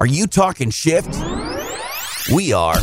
[0.00, 1.14] Are you talking shift?
[2.32, 2.78] We are.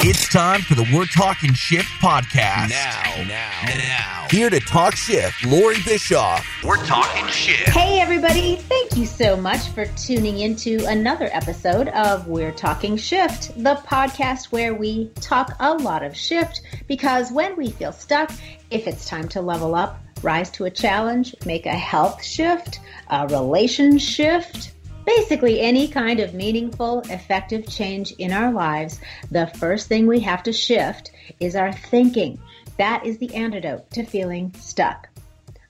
[0.00, 2.70] It's time for the We're Talking Shift podcast.
[2.70, 4.26] Now, now, now.
[4.30, 6.46] Here to talk shift, Lori Bischoff.
[6.64, 7.68] We're talking shift.
[7.68, 8.56] Hey, everybody.
[8.56, 14.46] Thank you so much for tuning into another episode of We're Talking Shift, the podcast
[14.46, 18.32] where we talk a lot of shift because when we feel stuck,
[18.70, 22.80] if it's time to level up, rise to a challenge, make a health shift,
[23.10, 24.72] a relation shift,
[25.06, 30.42] basically any kind of meaningful, effective change in our lives, the first thing we have
[30.42, 32.38] to shift is our thinking.
[32.76, 35.08] That is the antidote to feeling stuck.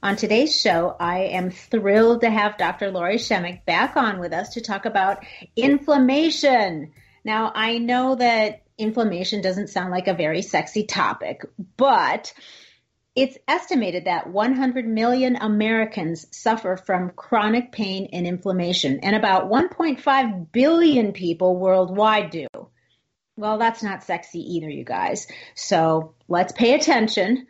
[0.03, 2.91] On today's show, I am thrilled to have Dr.
[2.91, 5.25] Lori Shemek back on with us to talk about
[5.57, 6.93] inflammation.
[7.25, 11.45] Now, I know that inflammation doesn't sound like a very sexy topic,
[11.77, 12.33] but
[13.17, 20.53] it's estimated that 100 million Americans suffer from chronic pain and inflammation, and about 1.5
[20.53, 22.47] billion people worldwide do.
[23.39, 25.27] Well, that's not sexy either, you guys.
[25.55, 27.47] So let's pay attention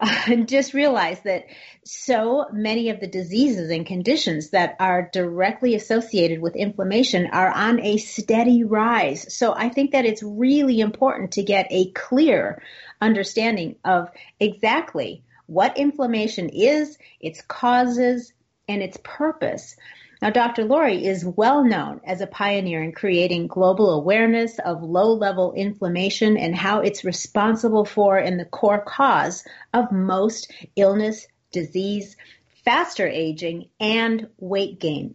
[0.00, 1.46] and just realize that
[1.84, 7.80] so many of the diseases and conditions that are directly associated with inflammation are on
[7.80, 9.34] a steady rise.
[9.34, 12.62] So I think that it's really important to get a clear
[13.00, 18.32] understanding of exactly what inflammation is, its causes,
[18.68, 19.76] and its purpose.
[20.20, 20.64] Now, Dr.
[20.64, 26.36] Lori is well known as a pioneer in creating global awareness of low level inflammation
[26.36, 32.16] and how it's responsible for and the core cause of most illness, disease,
[32.64, 35.14] faster aging, and weight gain.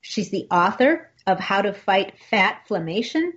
[0.00, 3.32] She's the author of How to Fight Fat Inflammation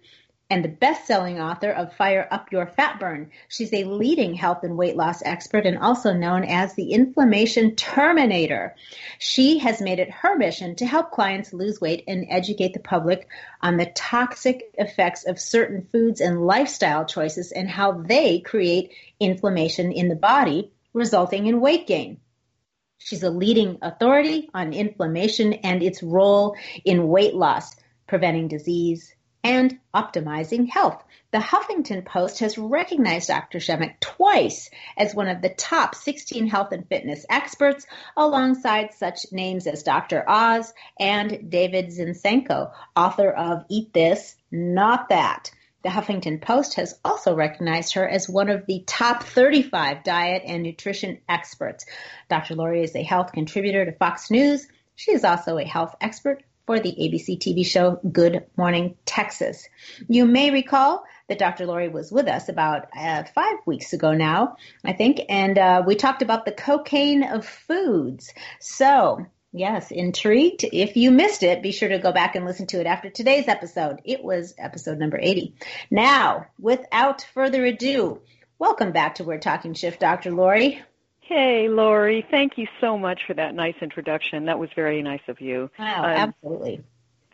[0.50, 3.31] and the best-selling author of Fire Up Your Fat Burn.
[3.50, 8.76] She's a leading health and weight loss expert and also known as the Inflammation Terminator.
[9.20, 13.28] She has made it her mission to help clients lose weight and educate the public
[13.62, 19.92] on the toxic effects of certain foods and lifestyle choices and how they create inflammation
[19.92, 22.20] in the body, resulting in weight gain.
[23.00, 27.76] She's a leading authority on inflammation and its role in weight loss,
[28.08, 29.14] preventing disease,
[29.47, 31.02] and optimizing health.
[31.31, 33.59] The Huffington Post has recognized Dr.
[33.59, 37.87] Shemek twice as one of the top 16 health and fitness experts,
[38.17, 40.25] alongside such names as Dr.
[40.27, 45.49] Oz and David Zinczenko, author of Eat This, Not That.
[45.81, 50.61] The Huffington Post has also recognized her as one of the top 35 diet and
[50.61, 51.85] nutrition experts.
[52.29, 52.55] Dr.
[52.55, 54.67] Lori is a health contributor to Fox News.
[54.95, 59.67] She is also a health expert for the ABC TV show Good Morning Texas.
[60.10, 61.66] You may recall that Dr.
[61.66, 65.95] Lori was with us about uh, five weeks ago now, I think, and uh, we
[65.95, 68.33] talked about the cocaine of foods.
[68.60, 70.66] So, yes, intrigued?
[70.66, 73.48] If you missed it, be sure to go back and listen to it after today's
[73.48, 74.02] episode.
[74.04, 75.56] It was episode number 80.
[75.89, 78.20] Now, without further ado,
[78.60, 80.32] welcome back to We're Talking Shift, Dr.
[80.32, 80.83] Lori.
[81.27, 82.26] Hey, Lori.
[82.32, 84.45] Thank you so much for that nice introduction.
[84.45, 85.70] That was very nice of you.
[85.77, 86.83] Wow, um, absolutely.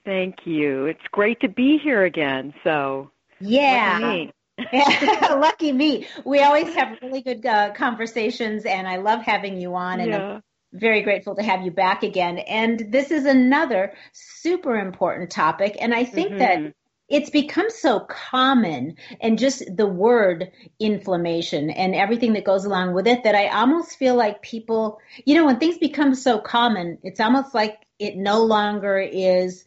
[0.03, 0.87] Thank you.
[0.87, 2.55] It's great to be here again.
[2.63, 4.25] So, yeah.
[4.73, 6.07] Lucky me.
[6.25, 9.99] We always have really good uh, conversations, and I love having you on.
[9.99, 10.17] And yeah.
[10.17, 10.43] I'm
[10.73, 12.39] very grateful to have you back again.
[12.39, 15.77] And this is another super important topic.
[15.79, 16.39] And I think mm-hmm.
[16.39, 16.73] that
[17.13, 23.05] it's become so common and just the word inflammation and everything that goes along with
[23.05, 27.19] it that I almost feel like people, you know, when things become so common, it's
[27.19, 29.63] almost like it no longer is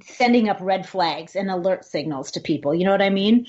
[0.00, 2.72] sending up red flags and alert signals to people.
[2.72, 3.46] You know what I mean?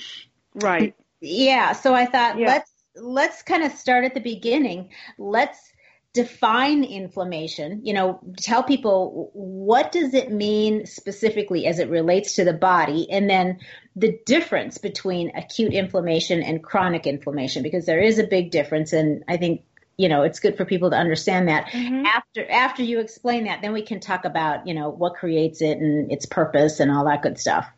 [0.56, 0.96] Right.
[1.20, 1.74] Yeah.
[1.74, 2.48] So I thought yeah.
[2.48, 4.90] let's let's kind of start at the beginning.
[5.20, 5.71] Let's
[6.14, 12.44] define inflammation you know tell people what does it mean specifically as it relates to
[12.44, 13.58] the body and then
[13.96, 19.24] the difference between acute inflammation and chronic inflammation because there is a big difference and
[19.30, 19.64] i think
[19.96, 22.06] you know it's good for people to understand that mm-hmm.
[22.06, 25.78] after after you explain that then we can talk about you know what creates it
[25.78, 27.70] and its purpose and all that good stuff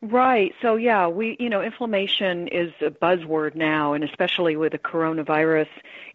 [0.00, 0.54] Right.
[0.62, 5.68] So yeah, we you know inflammation is a buzzword now, and especially with the coronavirus,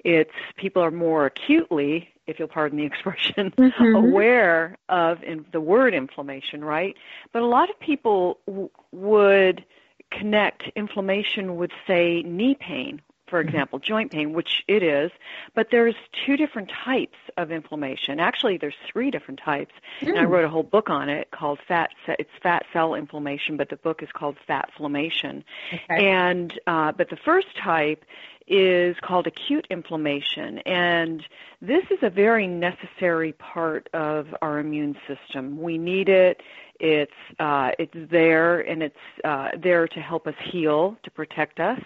[0.06, 3.96] it's people are more acutely, if you'll pardon the expression, mm-hmm.
[3.96, 6.96] aware of in, the word inflammation, right?
[7.34, 9.66] But a lot of people w- would
[10.12, 13.02] connect inflammation with say knee pain
[13.34, 15.10] for example, joint pain, which it is,
[15.56, 18.20] but there's two different types of inflammation.
[18.20, 20.10] Actually, there's three different types, mm.
[20.10, 20.32] and I hmm.
[20.32, 21.90] wrote a whole book on it called fat.
[22.08, 25.44] It's fat cell inflammation, but the book is called fat inflammation.
[25.74, 26.12] Okay.
[26.12, 28.06] And uh, but the first type
[28.48, 30.60] is called acute inflammation.
[30.60, 31.24] And
[31.62, 35.62] this is a very necessary part of our immune system.
[35.62, 36.42] We need it.
[36.80, 41.80] It's uh, it's there and it's uh, there to help us heal, to protect us,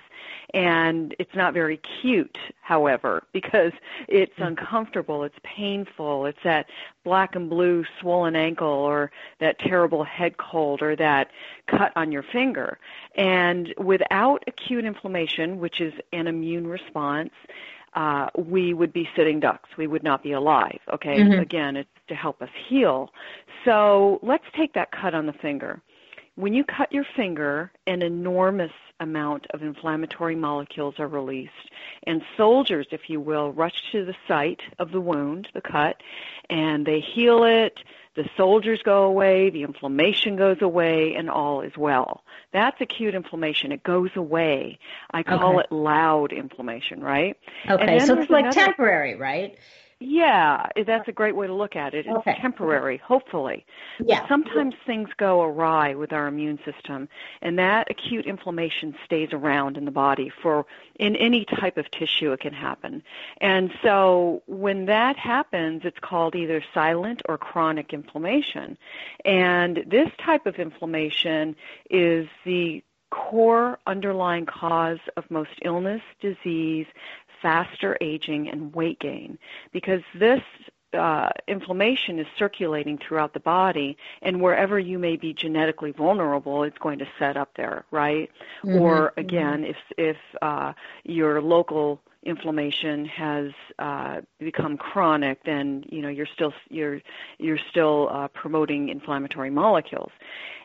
[0.53, 3.73] and it's not very cute, however, because
[4.07, 4.43] it's mm-hmm.
[4.43, 6.67] uncomfortable, it's painful, it's that
[7.07, 9.09] black and blue swollen ankle or
[9.39, 11.29] that terrible head cold or that
[11.67, 12.77] cut on your finger.
[13.15, 17.31] And without acute inflammation, which is an immune response,
[17.93, 19.69] uh, we would be sitting ducks.
[19.77, 20.79] We would not be alive.
[20.93, 21.17] Okay.
[21.21, 21.39] Mm-hmm.
[21.39, 23.09] Again, it's to help us heal.
[23.63, 25.81] So let's take that cut on the finger.
[26.35, 31.51] When you cut your finger, an enormous amount of inflammatory molecules are released,
[32.05, 36.01] and soldiers, if you will, rush to the site of the wound, the cut,
[36.49, 37.79] and they heal it.
[38.15, 42.23] The soldiers go away, the inflammation goes away, and all is well.
[42.51, 43.71] That's acute inflammation.
[43.71, 44.79] It goes away.
[45.11, 45.65] I call okay.
[45.65, 47.37] it loud inflammation, right?
[47.69, 48.59] Okay, so it's like another...
[48.59, 49.57] temporary, right?
[49.99, 52.05] Yeah, that's a great way to look at it.
[52.05, 52.37] It's okay.
[52.39, 53.65] temporary, hopefully.
[53.99, 54.19] Yeah.
[54.19, 57.09] But sometimes things go awry with our immune system,
[57.41, 60.67] and that acute inflammation stays around in the body for
[60.99, 63.01] in any type of tissue it can happen.
[63.41, 68.77] And so when that happens, it's called either silent or chronic inflammation.
[69.25, 71.55] And this type of inflammation
[71.89, 76.85] is the core underlying cause of most illness, disease,
[77.41, 79.37] faster aging and weight gain
[79.71, 80.41] because this
[80.93, 86.77] uh, inflammation is circulating throughout the body, and wherever you may be genetically vulnerable, it's
[86.77, 88.31] going to set up there, right?
[88.63, 88.81] Mm-hmm.
[88.81, 89.71] Or again, mm-hmm.
[89.71, 90.73] if if uh,
[91.03, 97.01] your local inflammation has uh, become chronic, then you know you're still you're
[97.37, 100.11] you're still uh, promoting inflammatory molecules.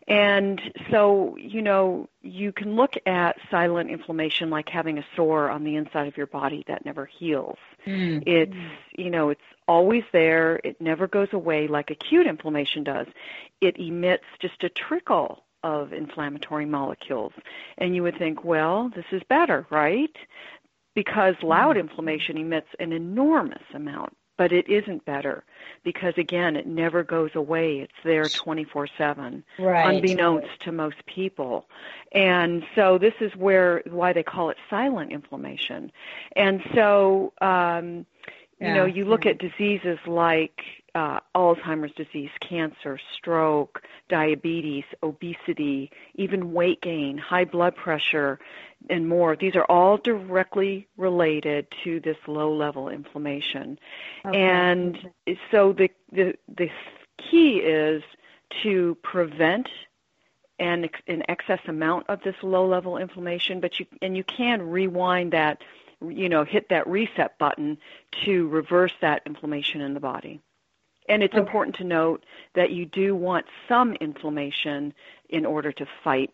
[0.08, 0.60] And
[0.90, 5.76] so, you know, you can look at silent inflammation like having a sore on the
[5.76, 7.58] inside of your body that never heals.
[7.87, 8.22] Mm.
[8.26, 8.56] It's,
[8.96, 10.60] you know, it's always there.
[10.64, 13.06] It never goes away like acute inflammation does.
[13.60, 17.32] It emits just a trickle of inflammatory molecules.
[17.78, 20.14] And you would think, well, this is better, right?
[20.94, 21.88] Because loud mm-hmm.
[21.88, 25.44] inflammation emits an enormous amount but it isn't better
[25.84, 27.78] because again it never goes away.
[27.78, 29.94] It's there 24/7 right.
[29.94, 31.68] unbeknownst to most people.
[32.10, 35.92] And so this is where why they call it silent inflammation.
[36.34, 38.04] And so um
[38.58, 40.60] you know you look at diseases like
[40.94, 48.38] uh, Alzheimer's disease, cancer, stroke, diabetes, obesity, even weight gain, high blood pressure,
[48.90, 49.36] and more.
[49.36, 53.78] These are all directly related to this low level inflammation.
[54.26, 54.38] Okay.
[54.38, 54.98] And
[55.50, 56.70] so the, the, the
[57.18, 58.02] key is
[58.62, 59.68] to prevent
[60.58, 65.32] an, an excess amount of this low level inflammation, but you, and you can rewind
[65.32, 65.62] that,
[66.06, 67.78] you know, hit that reset button
[68.24, 70.40] to reverse that inflammation in the body.
[71.08, 71.40] And it's okay.
[71.40, 74.94] important to note that you do want some inflammation
[75.28, 76.31] in order to fight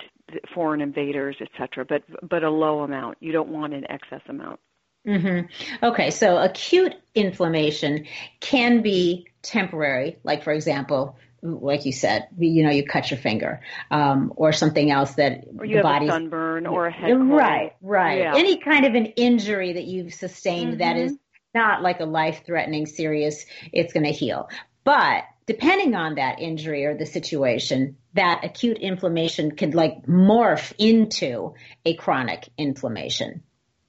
[0.54, 1.84] foreign invaders, etc.
[1.84, 3.18] But but a low amount.
[3.20, 4.60] You don't want an excess amount.
[5.06, 5.84] Mm-hmm.
[5.84, 8.06] Okay, so acute inflammation
[8.40, 13.60] can be temporary, like for example, like you said, you know, you cut your finger,
[13.90, 17.30] um, or something else that or you the have a sunburn or a head cold.
[17.30, 18.18] Right, right.
[18.18, 18.34] Yeah.
[18.36, 20.78] Any kind of an injury that you've sustained mm-hmm.
[20.80, 21.16] that is
[21.58, 23.44] not like a life-threatening, serious.
[23.72, 24.48] It's going to heal,
[24.84, 31.54] but depending on that injury or the situation, that acute inflammation can like morph into
[31.84, 33.42] a chronic inflammation.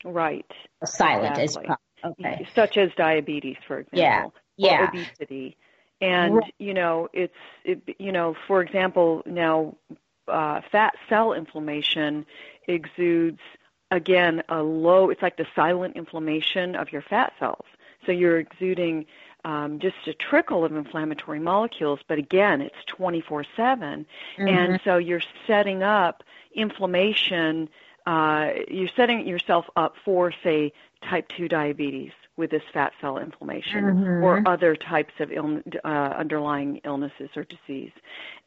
[0.05, 0.49] Right.
[0.85, 1.69] Silent exactly.
[1.69, 2.47] is okay.
[2.55, 4.33] Such as diabetes, for example.
[4.55, 4.71] Yeah.
[4.71, 4.87] Yeah.
[4.87, 5.57] obesity.
[6.01, 6.53] And right.
[6.57, 9.75] you know, it's it, you know, for example, now
[10.27, 12.25] uh, fat cell inflammation
[12.67, 13.41] exudes
[13.91, 15.09] again a low.
[15.09, 17.65] It's like the silent inflammation of your fat cells.
[18.05, 19.05] So you're exuding
[19.45, 24.05] um, just a trickle of inflammatory molecules, but again, it's 24 7.
[24.37, 24.47] Mm-hmm.
[24.47, 27.69] And so you're setting up inflammation,
[28.05, 30.73] uh, you're setting yourself up for, say,
[31.09, 34.23] type 2 diabetes with this fat cell inflammation mm-hmm.
[34.23, 37.91] or other types of Ill, uh, underlying illnesses or disease.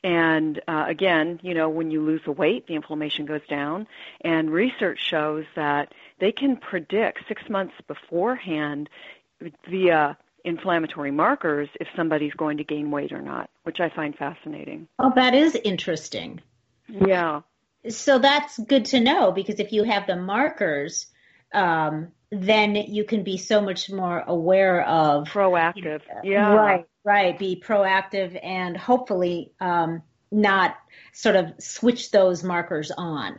[0.03, 3.87] And uh, again, you know, when you lose the weight, the inflammation goes down.
[4.23, 8.89] And research shows that they can predict six months beforehand
[9.69, 14.89] via inflammatory markers if somebody's going to gain weight or not, which I find fascinating.
[14.99, 16.41] Oh, that is interesting.
[16.89, 17.43] Yeah.
[17.89, 21.07] So that's good to know because if you have the markers,
[21.53, 26.01] um, then you can be so much more aware of proactive.
[26.25, 26.55] Yeah.
[26.55, 27.39] Right, right.
[27.39, 30.77] Be proactive and hopefully um, not
[31.13, 33.37] sort of switch those markers on.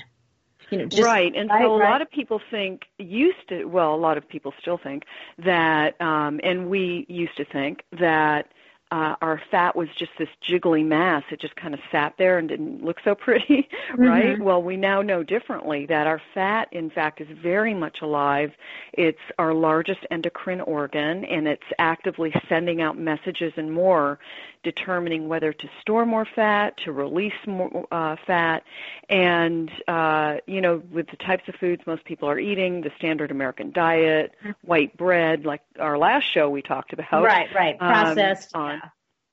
[0.69, 1.33] you know, just, right.
[1.35, 1.89] And right, so a right.
[1.89, 5.03] lot of people think used to well, a lot of people still think
[5.43, 8.47] that um and we used to think that
[8.93, 11.23] uh, our fat was just this jiggly mass.
[11.31, 14.37] It just kind of sat there and didn't look so pretty, right?
[14.37, 14.41] Mhm.
[14.41, 18.51] Well, we now know differently that our fat, in fact, is very much alive.
[18.93, 24.19] It's our largest endocrine organ, and it's actively sending out messages and more,
[24.61, 28.63] determining whether to store more fat, to release more uh, fat,
[29.09, 33.31] and uh, you know, with the types of foods most people are eating, the standard
[33.31, 38.53] American diet, white bread, like our last show we talked about, right, right, um, processed.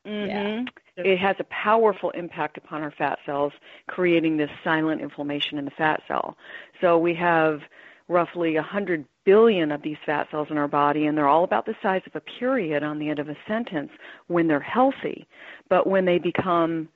[0.04, 0.64] On- Yeah.
[0.96, 3.52] It has a powerful impact upon our fat cells,
[3.86, 6.36] creating this silent inflammation in the fat cell.
[6.80, 7.62] So we have
[8.08, 11.76] roughly 100 billion of these fat cells in our body, and they're all about the
[11.80, 13.92] size of a period on the end of a sentence
[14.26, 15.26] when they're healthy.
[15.68, 16.88] But when they become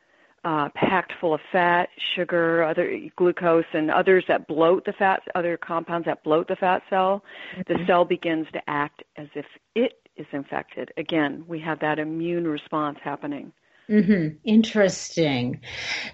[0.45, 5.57] uh, packed full of fat, sugar, other glucose, and others that bloat the fat, other
[5.57, 7.25] compounds that bloat the fat cell,
[7.67, 10.93] the cell begins to act as if it is infected.
[10.97, 13.53] Again, we have that immune response happening.
[13.89, 15.61] hmm Interesting.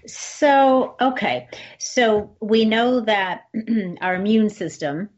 [0.06, 1.48] So, okay.
[1.78, 3.44] So we know that
[4.00, 5.10] our immune system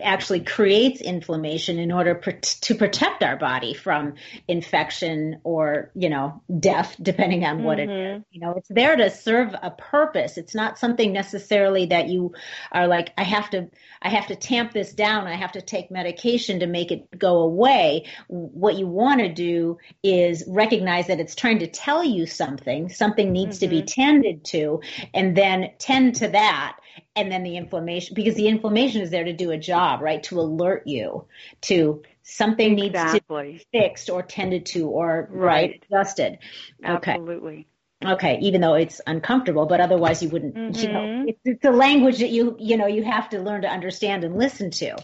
[0.00, 4.14] actually creates inflammation in order pr- to protect our body from
[4.48, 8.16] infection or, you know, death, depending on what it mm-hmm.
[8.16, 8.22] is.
[8.30, 10.38] You know, it's there to serve a purpose.
[10.38, 12.32] It's not something necessarily that you
[12.70, 13.68] are like, I have to,
[14.00, 15.26] I have to tamp this down.
[15.26, 18.06] I have to take medication to make it go away.
[18.28, 22.88] What you want to do is recognize that it's trying to tell you something.
[22.88, 24.00] Something needs to be mm-hmm.
[24.00, 24.80] tended to,
[25.12, 26.78] and then tend to that.
[27.16, 30.22] And then the inflammation, because the inflammation is there to do a job, right?
[30.24, 31.26] To alert you
[31.62, 35.82] to something needs to be fixed or tended to or right, Right.
[35.90, 36.38] adjusted.
[36.86, 37.12] Okay.
[37.12, 37.66] Absolutely.
[38.04, 40.56] Okay, even though it's uncomfortable, but otherwise you wouldn't.
[40.82, 41.28] You know, Mhm.
[41.28, 44.36] it's, it's a language that you you know you have to learn to understand and
[44.36, 44.96] listen to.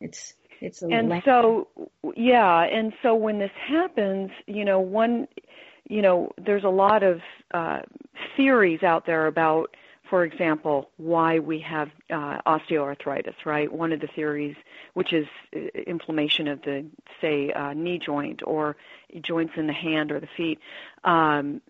[0.00, 1.68] It's it's a and lang- so
[2.16, 5.26] yeah and so when this happens you know one
[5.88, 7.20] you know there's a lot of
[7.52, 7.80] uh
[8.36, 9.74] theories out there about
[10.10, 13.72] for example why we have uh osteoarthritis right?
[13.72, 14.56] One of the theories
[14.94, 16.86] which is uh, inflammation of the
[17.20, 18.76] say uh knee joint or
[19.20, 20.58] joints in the hand or the feet
[21.04, 21.60] um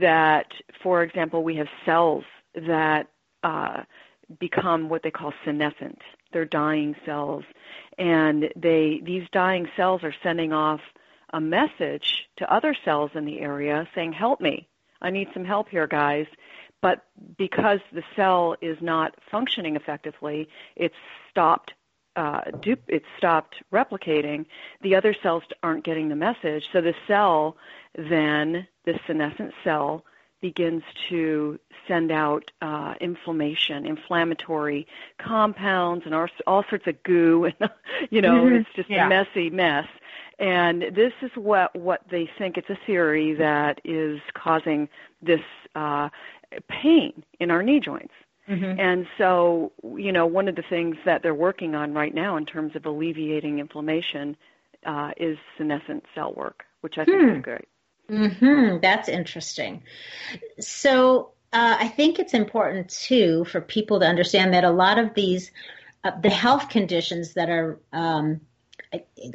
[0.00, 0.46] that
[0.82, 3.08] for example we have cells that
[3.42, 3.82] uh
[4.38, 5.98] become what they call senescent.
[6.32, 7.44] They're dying cells.
[7.98, 10.80] And they these dying cells are sending off
[11.32, 14.68] a message to other cells in the area saying help me.
[15.00, 16.26] I need some help here guys
[16.82, 17.04] but
[17.38, 20.94] because the cell is not functioning effectively it's
[21.30, 21.72] stopped
[22.16, 24.44] uh, dup- it's stopped replicating
[24.82, 27.56] the other cells aren't getting the message so the cell
[27.96, 30.04] then the senescent cell
[30.42, 34.86] begins to send out uh, inflammation, inflammatory
[35.18, 37.70] compounds, and all, all sorts of goo, and
[38.10, 38.60] you know, Mhm.
[38.60, 39.06] it's just Yeah.
[39.06, 39.86] a messy mess.
[40.40, 44.88] And this is what what they think it's a theory that is causing
[45.22, 45.40] this
[45.76, 46.08] uh,
[46.68, 48.14] pain in our knee joints.
[48.48, 48.78] Mhm.
[48.78, 52.44] And so, you know, one of the things that they're working on right now in
[52.46, 54.36] terms of alleviating inflammation
[54.84, 57.36] uh, is senescent cell work, which I think Hmm.
[57.36, 57.68] is great.
[58.08, 59.82] hmm That's interesting.
[60.58, 65.14] So uh, I think it's important too for people to understand that a lot of
[65.14, 65.52] these,
[66.04, 68.40] uh, the health conditions that are um,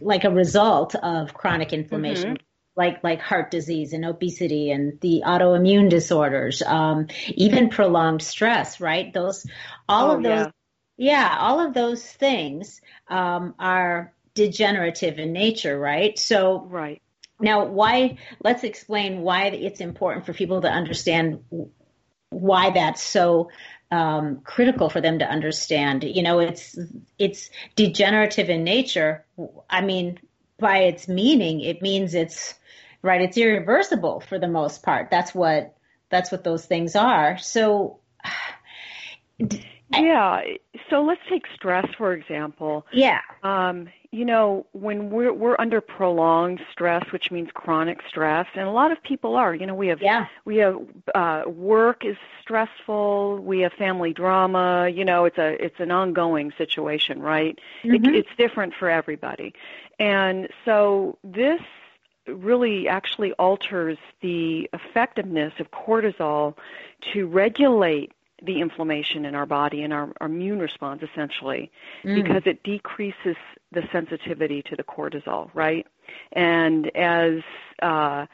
[0.02, 2.38] like a result of chronic inflammation.
[2.78, 9.14] Like, like heart disease and obesity and the autoimmune disorders, um, even prolonged stress, right?
[9.14, 9.46] Those,
[9.90, 10.52] all Oh, of those, yeah.
[10.98, 16.18] yeah, all of those things um, are degenerative in nature, right?
[16.20, 17.02] So, Right.
[17.40, 18.18] now, why?
[18.44, 21.44] Let's explain why it's important for people to understand
[22.30, 23.50] why that's so
[23.92, 26.04] um, critical for them to understand.
[26.04, 26.78] You know, it's
[27.18, 29.26] it's degenerative in nature.
[29.70, 30.20] I mean,
[30.60, 32.56] by its meaning, it means it's
[33.08, 33.22] right.
[33.22, 35.10] It's irreversible for the most part.
[35.10, 35.76] That's what
[36.12, 37.38] that's what those things are.
[37.38, 38.00] So,
[39.94, 40.42] Yeah.
[40.90, 42.86] So let's take stress for example.
[42.92, 48.68] yeah, Um, you know, when we're we're under prolonged stress, which means chronic stress, and
[48.68, 49.56] a lot of people are.
[49.56, 50.78] You know, we have yeah, we have
[51.16, 53.40] uh, work is stressful.
[53.42, 54.90] We have family drama.
[54.90, 57.58] You know, it's a it's an ongoing situation, right?
[57.84, 58.14] It, Mhm.
[58.14, 59.54] it's different for everybody,
[60.00, 61.62] and so this
[62.28, 66.56] really actually alters the effectiveness of cortisol
[67.14, 68.12] to regulate
[68.44, 71.72] the inflammation in our body and our, our immune response essentially
[72.04, 72.24] Mm.
[72.24, 73.36] because it decreases
[73.72, 75.88] the sensitivity to the cortisol right
[76.34, 77.40] and as
[77.82, 78.28] uh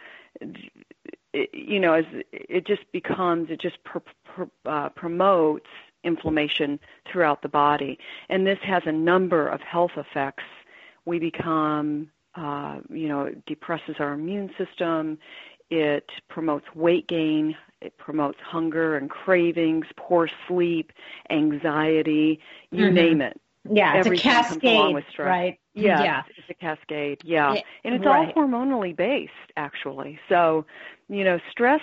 [1.33, 5.69] it, you know as it just becomes it just pr- pr- uh, promotes
[6.03, 7.97] inflammation throughout the body.
[8.29, 10.43] And this has a number of health effects.
[11.05, 15.17] We become, uh, you know, it depresses our immune system.
[15.69, 17.55] It promotes weight gain.
[17.81, 20.91] It promotes hunger and cravings, poor sleep,
[21.29, 22.39] anxiety,
[22.71, 22.95] you mm-hmm.
[22.95, 23.39] name it.
[23.69, 25.57] Yeah, it's a cascade, right?
[25.73, 26.23] Yeah, yeah.
[26.27, 27.21] It's, it's a cascade.
[27.23, 28.33] Yeah, it, and it's right.
[28.35, 30.19] all hormonally based, actually.
[30.27, 30.65] So,
[31.07, 31.81] you know, stress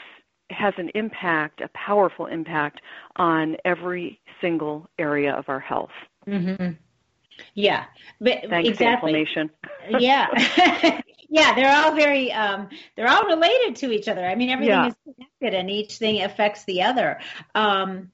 [0.50, 2.82] has an impact, a powerful impact
[3.16, 5.90] on every single area of our health.
[6.26, 6.72] Mm-hmm.
[7.54, 7.84] Yeah,
[8.20, 9.26] but Thanks exactly.
[9.98, 10.26] yeah,
[11.28, 14.24] yeah, they're all very, um, they're all related to each other.
[14.24, 14.88] I mean, everything yeah.
[14.88, 17.20] is connected, and each thing affects the other.
[17.54, 18.10] Um,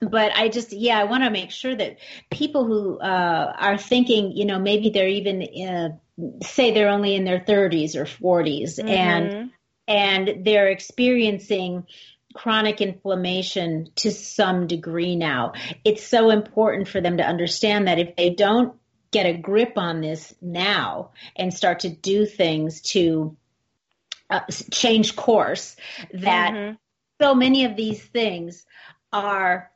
[0.00, 1.98] but I just, yeah, I want to make sure that
[2.30, 5.88] people who uh, are thinking, you know, maybe they're even, uh,
[6.42, 8.88] say, they're only in their 30s or 40s, mm-hmm.
[8.88, 9.50] and
[9.90, 11.84] and they're experiencing
[12.34, 15.52] chronic inflammation to some degree now.
[15.84, 18.74] It's so important for them to understand that if they don't
[19.10, 23.36] get a grip on this now and start to do things to
[24.28, 25.74] uh, change course,
[26.12, 26.74] that mm-hmm.
[27.20, 28.64] so many of these things
[29.12, 29.70] are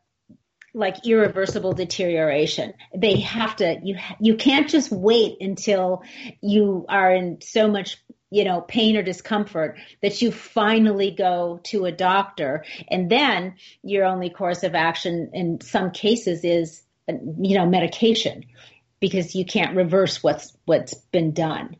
[0.74, 2.74] like irreversible deterioration.
[2.94, 6.02] They have to you you can't just wait until
[6.40, 8.03] you are in so much
[8.34, 12.64] you know, pain or discomfort that you finally go to a doctor.
[12.88, 18.46] And then your only course of action in some cases is, you know, medication
[18.98, 21.76] because you can't reverse what's, what's been done.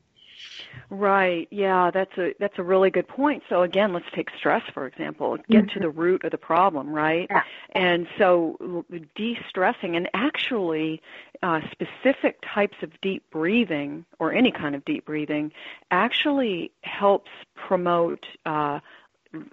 [0.90, 1.49] Right.
[1.50, 3.43] Yeah, that's a that's a really good point.
[3.49, 5.37] So again, let's take stress for example.
[5.49, 5.75] Get mm-hmm.
[5.75, 7.26] to the root of the problem, right?
[7.31, 7.43] Yeah.
[7.73, 8.85] And so
[9.16, 11.02] de-stressing and actually
[11.43, 15.52] uh, specific types of deep breathing or any kind of deep breathing
[15.90, 18.81] actually helps promote uh,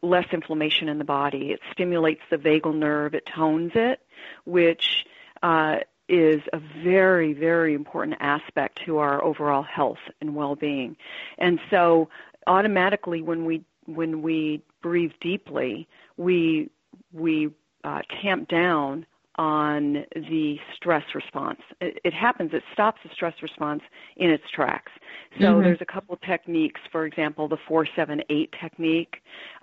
[0.01, 1.51] less inflammation in the body.
[1.51, 3.13] It stimulates the vagal nerve.
[3.13, 3.99] It tones it,
[4.45, 5.05] which
[5.41, 5.77] uh,
[6.11, 10.97] is a very, very important aspect to our overall health and well-being.
[11.37, 12.09] And so
[12.47, 15.87] automatically when we when we breathe deeply,
[16.17, 16.69] we
[17.13, 17.49] we
[17.83, 21.61] uh, tamp down on the stress response.
[21.79, 23.81] It, it, happens, it stops the stress response
[24.17, 24.91] in its tracks.
[25.39, 25.63] So mm-hmm.
[25.63, 29.15] there's a couple techniques, for example, the 478 technique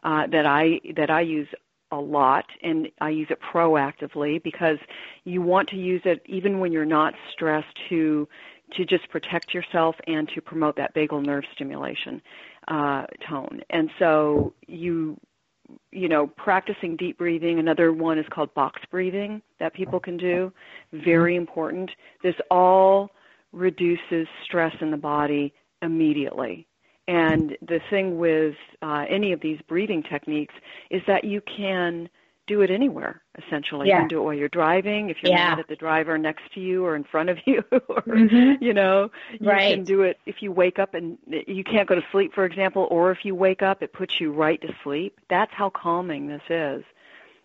[0.03, 1.49] uh, that I that I use
[1.90, 4.79] a lot and I use it proactively because
[5.24, 8.29] you want to use it even when you're not stressed to
[8.77, 12.20] to just protect yourself and to promote that vagal nerve stimulation
[12.68, 13.62] uh, tone.
[13.70, 15.18] And so you
[15.90, 17.59] you know, practicing deep breathing.
[17.59, 20.53] Another one is called box breathing that people can do.
[20.92, 21.90] Very important.
[22.22, 23.11] This all
[23.53, 26.67] reduces stress in the body immediately.
[27.09, 30.55] And the thing with uh, any of these breathing techniques
[30.90, 32.11] is that you can
[32.49, 33.97] do it anywhere essentially yeah.
[33.97, 35.51] you can do it while you're driving if you're yeah.
[35.51, 38.64] mad at the driver next to you or in front of you or mm-hmm.
[38.64, 39.75] you know you right.
[39.75, 42.88] can do it if you wake up and you can't go to sleep for example
[42.90, 46.42] or if you wake up it puts you right to sleep that's how calming this
[46.49, 46.83] is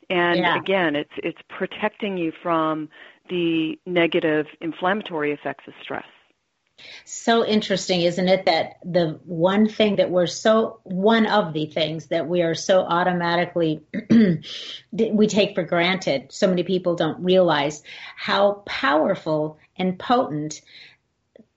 [0.09, 0.57] and yeah.
[0.57, 2.87] again it's it's protecting you from
[3.29, 6.05] the negative inflammatory effects of stress
[7.05, 8.45] so interesting, isn't it?
[8.45, 12.81] That the one thing that we're so, one of the things that we are so
[12.81, 13.81] automatically,
[14.91, 17.83] we take for granted, so many people don't realize
[18.15, 20.61] how powerful and potent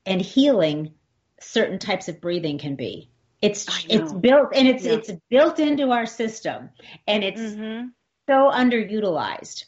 [0.05, 0.95] and healing
[1.41, 3.11] certain types of breathing can be.
[3.43, 4.93] It's it's built and it's yeah.
[4.93, 6.71] it's built into our system
[7.07, 7.89] and it's mm-hmm.
[8.29, 9.65] so underutilized.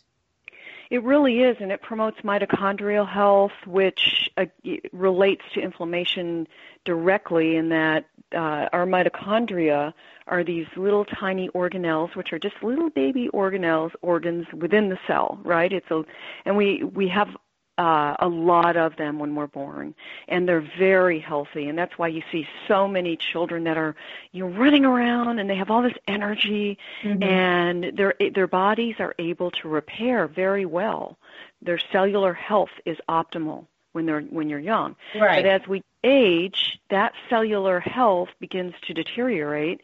[0.91, 4.47] It really is, and it promotes mitochondrial health, which uh,
[4.93, 6.49] relates to inflammation
[6.85, 9.93] directly in that uh, our mitochondria
[10.27, 15.39] are these little tiny organelles, which are just little baby organelles, organs within the cell,
[15.45, 15.73] right?
[15.73, 16.05] It's a,
[16.45, 17.29] and we we have
[17.79, 19.95] uh, a lot of them when we're born,
[20.27, 23.95] and they're very healthy, and that's why you see so many children that are
[24.33, 27.23] you know running around and they have all this energy, mm-hmm.
[27.23, 31.17] and their their bodies are able to repair very well.
[31.63, 34.97] Their cellular health is optimal when they're when you're young.
[35.15, 35.45] Right.
[35.45, 39.81] But as we age, that cellular health begins to deteriorate,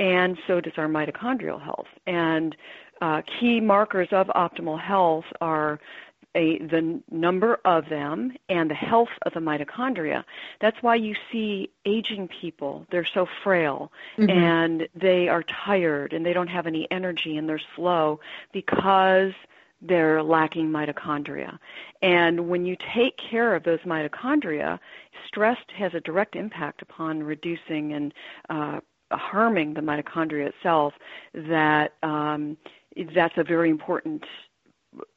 [0.00, 1.88] and so does our mitochondrial health.
[2.06, 2.56] And
[3.00, 5.78] uh, key markers of optimal health are
[6.36, 10.22] a, the number of them and the health of the mitochondria.
[10.60, 14.30] That's why you see aging people, they're so frail mm-hmm.
[14.30, 18.20] and they are tired and they don't have any energy and they're slow
[18.52, 19.32] because
[19.82, 21.58] they're lacking mitochondria.
[22.02, 24.78] And when you take care of those mitochondria,
[25.26, 28.14] stress has a direct impact upon reducing and
[28.48, 30.94] uh, harming the mitochondria itself.
[31.34, 32.56] That um,
[33.14, 34.24] that's a very important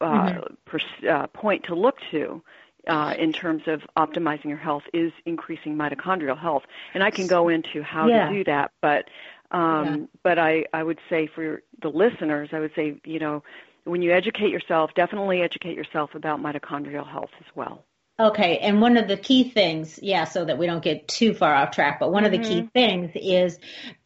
[0.01, 0.53] uh, Mm-hmm.
[0.65, 2.41] pers- uh, point to look to
[2.87, 6.63] uh, in terms of optimizing your health is increasing mitochondrial health.
[6.93, 8.27] And I can go into how Yeah.
[8.29, 9.05] to do that, but
[9.51, 9.97] um, Yeah.
[10.23, 13.43] but I, I would say for the listeners, I would say you know
[13.83, 17.83] when you educate yourself, definitely educate yourself about mitochondrial health as well.
[18.19, 21.55] Okay, and one of the key things, yeah, so that we don't get too far
[21.55, 23.57] off track, but one of the key things is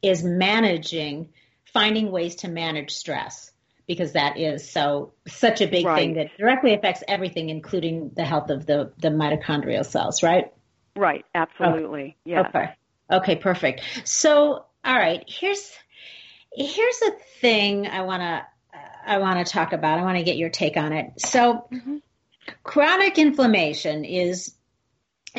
[0.03, 1.29] is managing,
[1.65, 3.52] finding ways to manage stress
[3.87, 8.49] because that is so such a big thing that directly affects everything, including the health
[8.49, 10.51] of the the mitochondrial cells, right?
[10.95, 12.17] Right, absolutely.
[12.23, 12.47] Yeah.
[12.47, 12.69] Okay.
[13.11, 13.81] Okay, perfect.
[14.05, 15.71] So, all right, here's
[16.55, 18.45] here's a thing I want to
[19.05, 19.99] I want to talk about.
[19.99, 21.13] I want to get your take on it.
[21.17, 21.69] So,
[22.63, 24.55] chronic inflammation is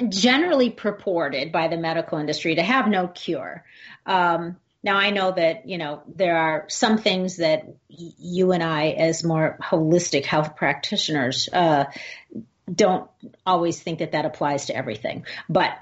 [0.09, 3.65] generally purported by the medical industry to have no cure.
[4.07, 8.91] Um, now, I know that you know there are some things that you and I,
[8.91, 11.87] as more holistic health practitioners, uh,
[12.73, 13.11] don't
[13.47, 15.25] always think that that applies to everything.
[15.49, 15.73] But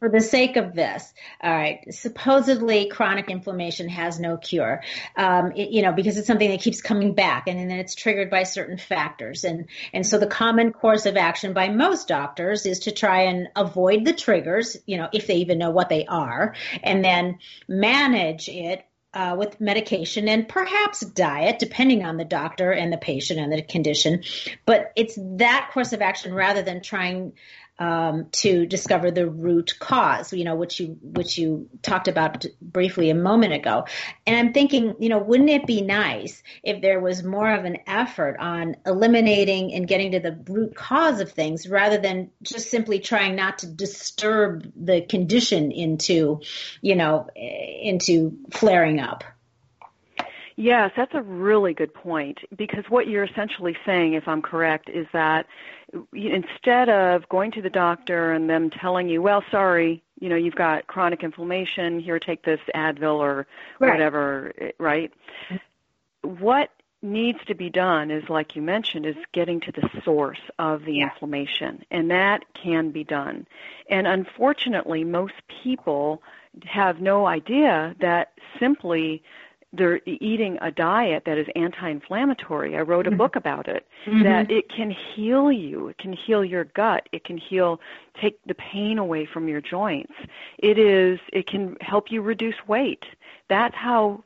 [0.00, 4.82] for the sake of this, all right, supposedly chronic inflammation has no cure,
[5.16, 8.30] um, it- you know, because it's something that keeps coming back and then it's triggered
[8.30, 9.44] by certain factors.
[9.44, 13.48] And, and so the common course of action by most doctors is to try and
[13.54, 18.48] avoid the triggers, you know, if they even know what they are, and then manage
[18.48, 23.52] it uh, with medication and perhaps diet, depending on the doctor and the patient and
[23.52, 24.22] the condition.
[24.64, 27.32] But it's that course of action rather than trying
[27.80, 33.08] um, to discover the root cause, you know, which you which you talked about briefly
[33.08, 33.86] a moment ago.
[34.26, 37.78] And I'm thinking, you know, wouldn't it be nice if there was more of an
[37.86, 43.00] effort on eliminating and getting to the root cause of things rather than just simply
[43.00, 46.42] trying not to disturb the condition into,
[46.82, 49.24] you know, into flaring up.
[50.56, 55.06] Yes, that's a really good point because what you're essentially saying, if I'm correct, is
[55.12, 55.46] that
[56.12, 60.54] instead of going to the doctor and them telling you, well, sorry, you know, you've
[60.54, 63.46] got chronic inflammation, here, take this Advil or
[63.78, 63.92] Right.
[63.92, 65.12] whatever, eh, right?
[65.50, 66.44] Mm-hmm.
[66.44, 66.70] What
[67.02, 70.96] needs to be done is, like you mentioned, is getting to the source of the
[70.96, 71.04] Yeah.
[71.04, 73.46] inflammation, and that can be done.
[73.88, 76.22] And unfortunately, most people
[76.66, 79.22] have no idea that simply
[79.72, 82.76] they're eating a diet that is anti-inflammatory.
[82.76, 83.18] I wrote a mm-hmm.
[83.18, 83.86] book about it.
[84.04, 84.24] Mm-hmm.
[84.24, 85.88] That it can heal you.
[85.88, 87.08] It can heal your gut.
[87.12, 87.80] It can heal,
[88.20, 90.12] take the pain away from your joints.
[90.58, 91.20] It is.
[91.32, 93.04] It can help you reduce weight.
[93.48, 94.24] That's how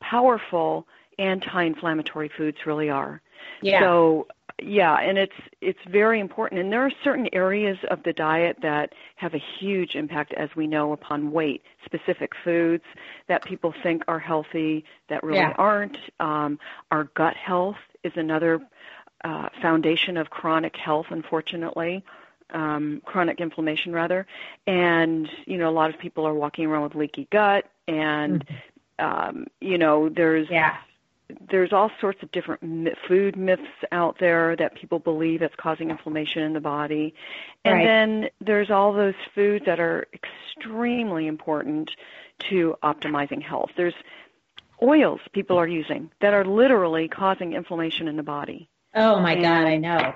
[0.00, 0.86] powerful
[1.18, 3.20] anti-inflammatory foods really are.
[3.60, 3.80] Yeah.
[3.80, 4.26] So
[4.60, 6.60] yeah, and it's it's very important.
[6.60, 10.66] And there are certain areas of the diet that have a huge impact, as we
[10.66, 11.62] know, upon weight.
[11.84, 12.84] Specific foods
[13.28, 15.54] that people think are healthy that really Yeah.
[15.58, 15.96] aren't.
[16.20, 16.58] Um,
[16.90, 18.60] our gut health is another
[19.24, 22.04] uh, foundation of chronic health, unfortunately.
[22.50, 24.26] Um, chronic inflammation, rather,
[24.66, 28.44] and you know a lot of people are walking around with leaky gut, and
[28.98, 30.76] um, you know there's yeah.
[31.50, 36.42] There's all sorts of different food myths out there that people believe that's causing inflammation
[36.42, 37.14] in the body.
[37.64, 37.84] And Right.
[37.84, 41.90] then there's all those foods that are extremely important
[42.50, 43.70] to optimizing health.
[43.76, 43.94] There's
[44.82, 49.66] oils people are using that are literally causing inflammation in the body, Oh my God,
[49.66, 50.14] I know.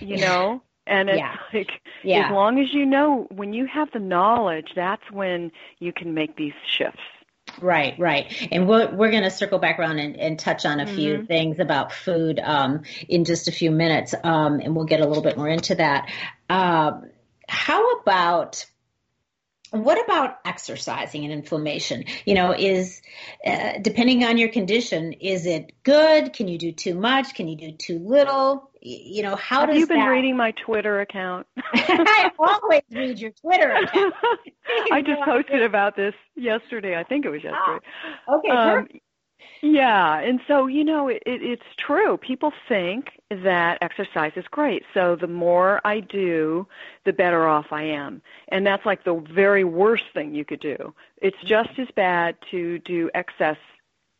[0.00, 0.62] you know?
[0.86, 1.36] And it's Yeah.
[1.52, 2.26] like Yeah.
[2.26, 6.36] as long as you know when you have the knowledge, that's when you can make
[6.36, 7.00] these shifts.
[7.60, 8.48] Right, right.
[8.52, 11.58] And we're, we're going to circle back around and, and touch on a few things
[11.58, 15.36] about food um, in just a few minutes, um, and we'll get a little bit
[15.36, 16.08] more into that.
[16.48, 17.10] Um,
[17.48, 18.64] how about
[19.70, 22.04] what about exercising and inflammation?
[22.24, 23.02] You know, is
[23.44, 26.32] uh, depending on your condition, is it good?
[26.32, 27.34] Can you do too much?
[27.34, 28.70] Can you do too little?
[28.80, 30.06] You know, how Have does you been that?
[30.06, 31.46] reading my Twitter account?
[31.74, 34.14] I always read your Twitter account.
[34.92, 36.96] I just posted about this yesterday.
[36.96, 37.86] I think it was yesterday.
[38.28, 38.88] Okay, Um.
[39.62, 42.16] Yeah, and so you know, it, it, it's true.
[42.16, 44.84] People think that exercise is great.
[44.94, 46.66] So the more I do,
[47.04, 50.94] the better off I am, and that's like the very worst thing you could do.
[51.20, 53.56] It's just as bad to do excess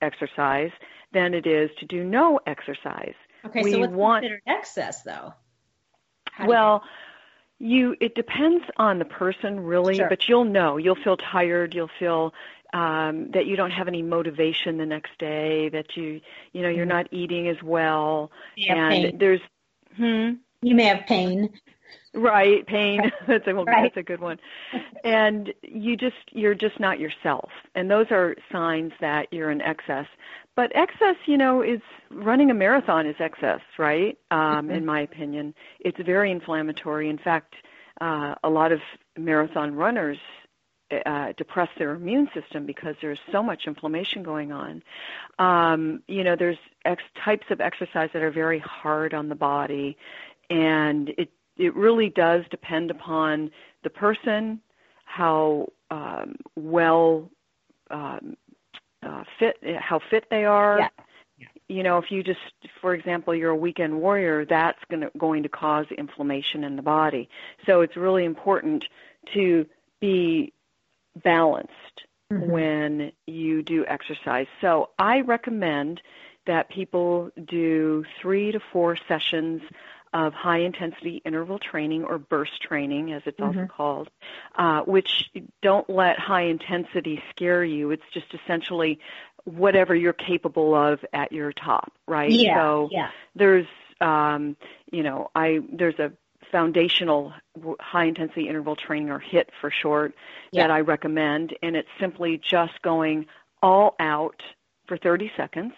[0.00, 0.70] exercise
[1.12, 3.14] than it is to do no exercise.
[3.44, 5.34] Okay, we so what's want- considered excess, though?
[6.32, 6.84] How Well,
[7.58, 10.08] you it depends on the person really, Sure.
[10.08, 10.76] but you'll know.
[10.76, 12.32] You'll feel tired, you'll feel
[12.72, 16.20] um that you don't have any motivation the next day, that you
[16.52, 18.30] you know, you're not eating as well
[18.68, 19.18] and pain.
[19.18, 19.40] there's
[19.96, 21.50] hmm you may have pain.
[22.14, 23.10] Right, pain.
[23.28, 23.82] that's a well, Right.
[23.82, 24.38] that's a good one.
[25.04, 27.50] And you just you're just not yourself.
[27.74, 30.06] And those are signs that you're in excess.
[30.56, 34.18] But excess, you know, is running a marathon is excess, right?
[34.30, 37.08] Um, in my opinion, it's very inflammatory.
[37.08, 37.54] In fact,
[38.00, 38.80] uh, a lot of
[39.16, 40.18] marathon runners
[40.90, 44.82] uh, depress their immune system because there's so much inflammation going on.
[45.38, 49.96] Um, you know, there's ex- types of exercise that are very hard on the body,
[50.50, 53.50] and it it really does depend upon
[53.82, 54.60] the person,
[55.04, 57.28] how um, well
[57.90, 58.36] um,
[59.02, 60.78] uh, fit, how fit they are.
[60.78, 60.88] Yeah.
[61.68, 62.40] You know, if you just,
[62.80, 66.82] for example, you're a weekend warrior, that's going to, going to cause inflammation in the
[66.82, 67.28] body.
[67.66, 68.86] So it's really important
[69.34, 69.66] to
[70.00, 70.52] be
[71.22, 71.72] balanced
[72.30, 72.50] Mhm.
[72.50, 74.46] when you do exercise.
[74.60, 76.02] So I recommend
[76.46, 79.62] that people do three to four sessions
[80.14, 83.68] of high intensity interval training or burst training, as it's also Mhm.
[83.68, 84.08] called,
[84.56, 87.90] uh, which don't let high intensity scare you.
[87.90, 89.00] It's just essentially
[89.44, 92.30] whatever you're capable of at your top, right?
[92.30, 93.10] Yeah, So yeah.
[93.34, 93.66] there's
[94.00, 94.56] um,
[94.90, 96.12] you know I there's a
[96.50, 97.32] foundational
[97.80, 100.14] high intensity interval training or HIIT for short
[100.52, 100.62] Yeah.
[100.62, 103.26] that I recommend and it's simply just going
[103.62, 104.42] all out
[104.86, 105.72] for 30 seconds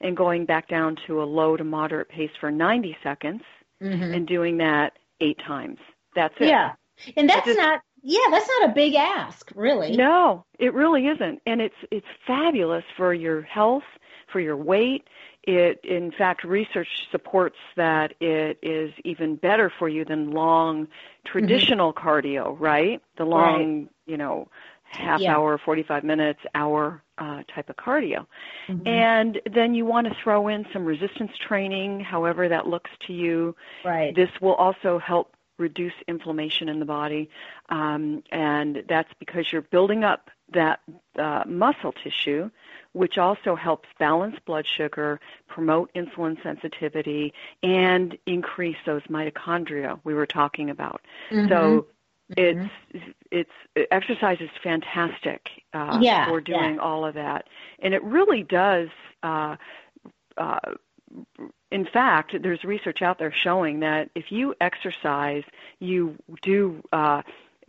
[0.00, 3.42] and going back down to a low to moderate pace for 90 seconds
[3.82, 4.14] Mhm.
[4.14, 5.78] and doing that 8 times.
[6.14, 6.48] That's it.
[6.48, 6.74] Yeah.
[7.16, 9.96] And that's just- not yeah, that's not a big ask, really.
[9.96, 13.82] No, it really isn't, and it's it's fabulous for your health,
[14.28, 15.08] for your weight.
[15.46, 20.88] It, in fact, research supports that it is even better for you than long
[21.24, 23.00] traditional cardio, right?
[23.16, 24.48] The long, you know,
[24.84, 25.36] half Yeah.
[25.36, 28.26] hour, 45 minutes, hour uh, type of cardio.
[28.68, 28.86] Mhm.
[28.86, 33.56] And then you want to throw in some resistance training, however that looks to you.
[33.84, 34.14] right.
[34.14, 37.30] This will also help reduce inflammation in the body,
[37.70, 40.80] um, and that's because you're building up that
[41.18, 42.50] uh, muscle tissue,
[42.96, 50.24] which also helps balance blood sugar, promote insulin sensitivity, and increase those mitochondria we were
[50.24, 51.02] talking about.
[51.30, 51.48] Mhm.
[51.50, 51.86] So
[52.30, 52.70] Mhm.
[53.30, 57.48] it's it's exercise is fantastic uh, Yeah, for doing all of that,
[57.80, 58.88] and it really does.
[59.22, 59.56] Uh,
[60.38, 60.58] uh,
[61.70, 65.44] in fact, there's research out there showing that if you exercise,
[65.80, 67.20] you do uh,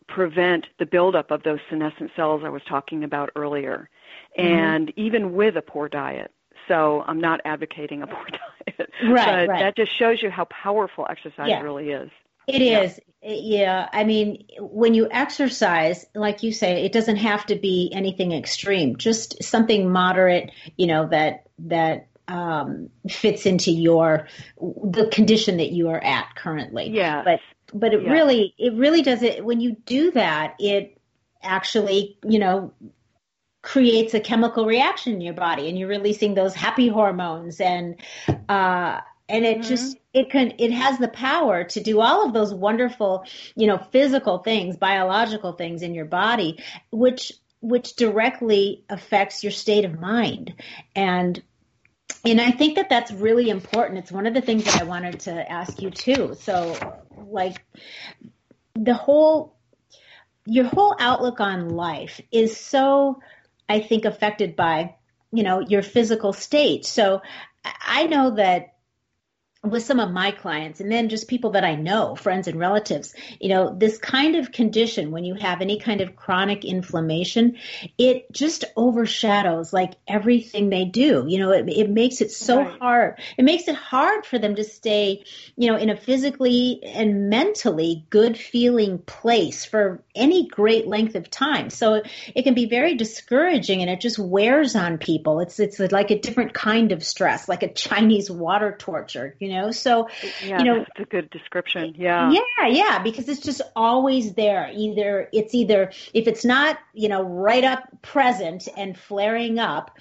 [0.08, 3.90] prevent the buildup of those senescent cells I was talking about earlier,
[4.38, 4.46] Mm-hmm.
[4.46, 6.32] and even with a poor diet.
[6.68, 9.60] So I'm not advocating a poor diet, Right, but right.
[9.60, 11.62] that just shows you how powerful exercise Yeah.
[11.62, 12.10] really is.
[12.48, 12.82] It Yeah.
[12.82, 13.00] is.
[13.22, 13.90] Yeah.
[13.92, 18.96] I mean, when you exercise, like you say, it doesn't have to be anything extreme,
[18.98, 24.28] just something moderate, you know, that, that, um, fits into your,
[24.60, 26.90] the condition that you are at currently.
[26.90, 27.24] Yeah.
[27.24, 27.40] But,
[27.74, 28.12] but it Yeah.
[28.12, 30.98] really, it really does it, when you do that, it
[31.42, 32.74] actually, you know,
[33.68, 37.98] creates a chemical reaction in your body and you're releasing those happy hormones and,
[38.48, 42.54] uh, and it just it can it has the power to do all of those
[42.54, 43.26] wonderful
[43.58, 49.84] you know physical things biological things in your body which which directly affects your state
[49.84, 50.54] of mind
[50.96, 51.44] and
[52.24, 54.00] and I think that that's really important.
[54.00, 56.36] It's one of the things that I wanted to ask you too.
[56.40, 56.78] So,
[57.18, 57.64] like,
[58.76, 59.58] the whole,
[60.46, 63.20] your whole outlook on life is so,
[63.70, 64.96] I think, affected by,
[65.32, 66.86] you know, your physical state.
[66.86, 67.22] So,
[67.66, 68.76] I know that
[69.64, 73.14] with some of my clients and then just people that I know, friends and relatives,
[73.40, 77.58] you know, this kind of condition, when you have any kind of chronic inflammation,
[77.98, 81.26] it just overshadows like everything they do.
[81.28, 82.80] You know, it, it makes it so Right.
[82.80, 83.20] hard.
[83.38, 85.24] It makes it hard for them to stay,
[85.56, 91.30] you know, in a physically and mentally good feeling place for any great length of
[91.30, 91.70] time.
[91.70, 92.02] So
[92.36, 95.40] it can be very discouraging and it just wears on people.
[95.40, 99.72] It's, it's like a different kind of stress, like a Chinese water torture, you know?
[99.72, 100.08] So,
[100.44, 101.96] Yeah, you know, it's a good description.
[101.98, 102.32] Yeah.
[102.32, 104.72] yeah, yeah, because it's just always there.
[104.74, 109.98] Either it's either if it's not, you know, right up present and flaring up,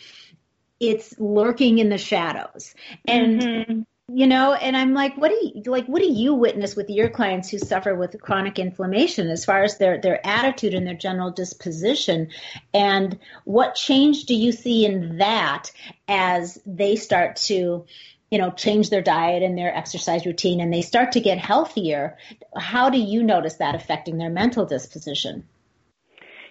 [0.80, 2.74] it's lurking in the shadows.
[3.06, 3.86] And Mhm.
[4.08, 7.08] you know, and I'm like, what do you like what do you witness with your
[7.08, 11.32] clients who suffer with chronic inflammation as far as their their attitude and their general
[11.32, 12.28] disposition
[12.72, 15.72] and what change do you see in that
[16.06, 17.84] as they start to
[18.30, 22.16] you know change their diet and their exercise routine and they start to get healthier
[22.56, 25.46] how do you notice that affecting their mental disposition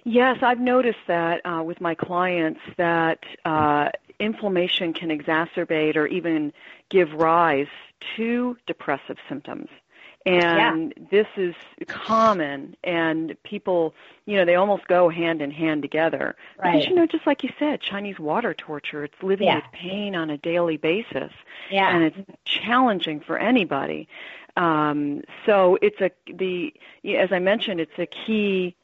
[0.08, 6.54] Yes, I've noticed that uh, with my clients that uh, inflammation can exacerbate or even
[6.92, 7.66] give rise
[8.16, 9.68] to depressive symptoms.
[10.26, 11.04] And yeah.
[11.12, 11.54] this is
[11.88, 13.94] common, and people,
[14.26, 16.36] you know, they almost go hand in hand together.
[16.58, 16.74] Right.
[16.74, 19.58] Because, you know, just like you said, Chinese water torture, it's living Yeah.
[19.58, 21.32] with pain on a daily basis,
[21.70, 21.96] Yeah.
[21.96, 24.08] and it's challenging for anybody.
[24.58, 26.74] Um, so it's a the
[27.06, 28.76] as I mentioned, it's a key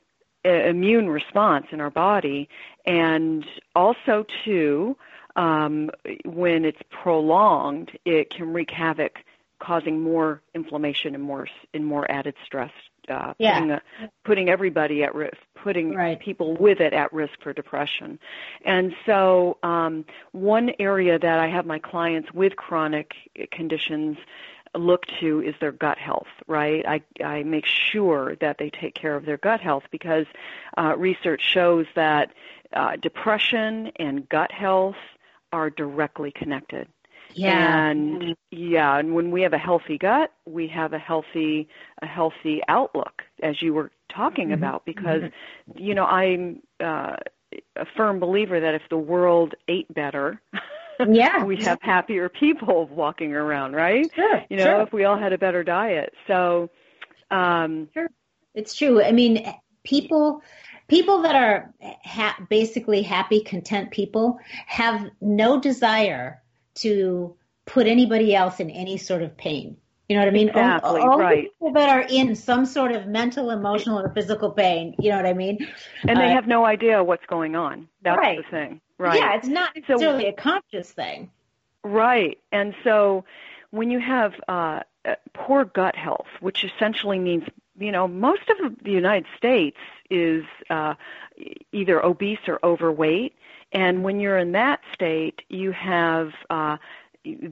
[0.45, 2.49] uh, immune response in our body,
[2.85, 4.95] and also too,
[5.35, 5.89] um,
[6.25, 9.23] when it's prolonged, it can wreak havoc,
[9.61, 12.71] causing more inflammation and more and more added stress.
[13.09, 13.55] Uh, Yeah.
[13.55, 13.81] putting, a,
[14.23, 16.19] putting everybody at risk, putting Right.
[16.19, 18.19] people with it at risk for depression.
[18.63, 23.13] And so, um, one area that I have my clients with chronic
[23.51, 24.17] conditions
[24.75, 26.85] look to is their gut health, right?
[26.87, 30.27] I, I make sure that they take care of their gut health because
[30.77, 32.31] uh, research shows that
[32.73, 34.95] uh, depression and gut health
[35.51, 36.87] are directly connected.
[37.35, 37.89] Yeah.
[37.89, 41.67] And yeah, and when we have a healthy gut, we have a healthy
[42.01, 44.53] a healthy outlook, as you were talking Mhm.
[44.53, 44.85] about.
[44.85, 45.23] Because
[45.75, 47.15] you know, I'm uh,
[47.75, 50.41] a firm believer that if the world ate better,
[51.07, 51.43] Yeah.
[51.45, 54.09] we'd have happier people walking around, right?
[54.13, 54.43] Sure.
[54.49, 54.81] You know, sure.
[54.81, 56.13] if we all had a better diet.
[56.27, 56.69] So,
[57.31, 57.89] um,
[58.53, 59.01] It's true.
[59.01, 59.45] I mean,
[59.83, 60.41] people
[60.87, 66.40] people that are ha- basically happy, content people have no desire
[66.75, 69.77] to put anybody else in any sort of pain.
[70.09, 70.49] You know what I mean?
[70.49, 71.43] Exactly, only right.
[71.43, 74.95] people that are in some sort of mental, emotional, or physical pain.
[74.99, 75.59] You know what I mean?
[76.05, 77.87] and they Uh, have no idea what's going on.
[78.01, 78.37] That's Right.
[78.37, 79.17] the thing, right?
[79.17, 81.31] Yeah, it's not So- necessarily a conscious thing.
[81.83, 82.37] Right.
[82.51, 83.23] And so
[83.69, 87.43] when you have uh, uh, poor gut health, which essentially means,
[87.79, 89.77] you know, most of the United States
[90.09, 90.95] is uh,
[91.71, 93.33] either obese or overweight.
[93.71, 96.77] And when you're in that state, you have uh,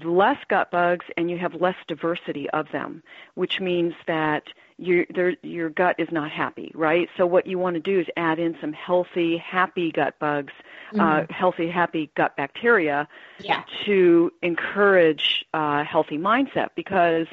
[0.04, 3.04] less gut bugs and you have less diversity of them,
[3.36, 4.44] which means that
[4.78, 5.06] your
[5.44, 7.10] your gut is not happy, right?
[7.18, 10.54] So what you want to do is add in some healthy, happy gut bugs,
[10.98, 13.08] uh, healthy, happy gut bacteria
[13.40, 13.64] Yeah.
[13.86, 17.28] to encourage uh, healthy mindset because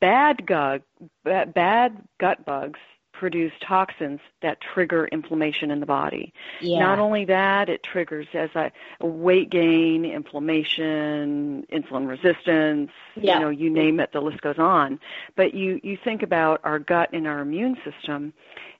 [0.00, 0.82] bad gut
[1.24, 2.80] bad gut bugs
[3.20, 6.32] produce toxins that trigger inflammation in the body.
[6.62, 6.78] Yeah.
[6.78, 8.72] Not only that, it triggers as a
[9.06, 13.34] weight gain, inflammation, insulin resistance, Yeah.
[13.34, 14.98] you know, you name it, the list goes on.
[15.36, 18.32] But you you think about our gut and our immune system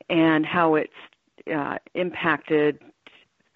[0.09, 0.93] and how it's
[1.55, 2.81] uh, impacted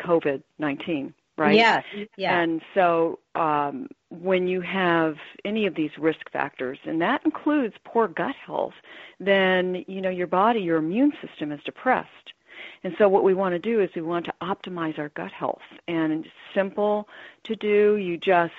[0.01, 1.57] COVID-19, right?
[1.57, 1.83] Yeah.
[2.17, 2.41] Yeah.
[2.41, 8.09] And so um, when you have any of these risk factors, and that includes poor
[8.09, 8.75] gut health,
[9.21, 12.33] then you know your body, your immune system is depressed.
[12.83, 15.63] And so what we want to do is we want to optimize our gut health.
[15.89, 17.09] And it's simple
[17.45, 17.97] to do.
[17.97, 18.53] You just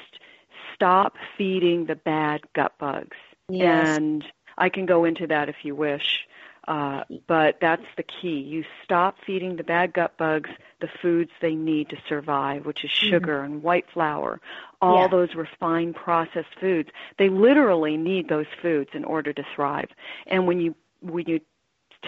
[0.74, 3.18] stop feeding the bad gut bugs.
[3.50, 3.98] Yes.
[3.98, 4.26] And
[4.58, 6.28] I can go into that if you wish.
[6.68, 8.40] Uh, but that's the key.
[8.40, 10.50] You stop feeding the bad gut bugs
[10.82, 14.42] the foods they need to survive, which is sugar and white flour,
[14.82, 15.08] all Yeah.
[15.08, 16.90] those refined processed foods.
[17.18, 19.90] They literally need those foods in order to thrive.
[20.28, 21.40] And when you when you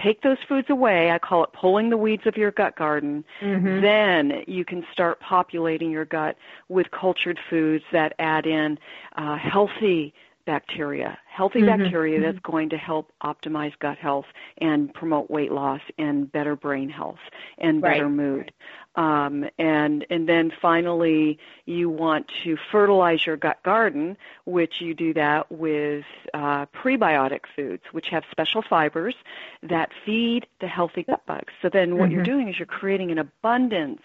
[0.04, 3.82] take those foods away, I call it pulling the weeds of your gut garden, Mhm.
[3.82, 6.38] then you can start populating your gut
[6.70, 8.78] with cultured foods that add in
[9.16, 10.14] uh, healthy
[10.48, 11.66] bacteria, healthy Mhm.
[11.66, 14.26] bacteria that's going to help optimize gut health
[14.60, 17.20] and promote weight loss and better brain health
[17.60, 18.12] and better Right.
[18.12, 18.54] mood.
[18.96, 25.14] Um, and and then finally, you want to fertilize your gut garden, which you do
[25.14, 29.16] that with uh, prebiotic foods, which have special fibers
[29.62, 31.54] that feed the healthy gut bugs.
[31.62, 32.26] So then, what you're Mhm.
[32.26, 34.02] doing is you're creating an abundance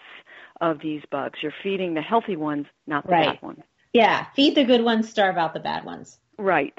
[0.61, 1.41] of these bugs.
[1.41, 3.39] You're feeding the healthy ones, not the Right.
[3.39, 3.63] bad ones.
[3.93, 4.25] Yeah.
[4.35, 6.19] Feed the good ones, starve out the bad ones.
[6.37, 6.73] Right.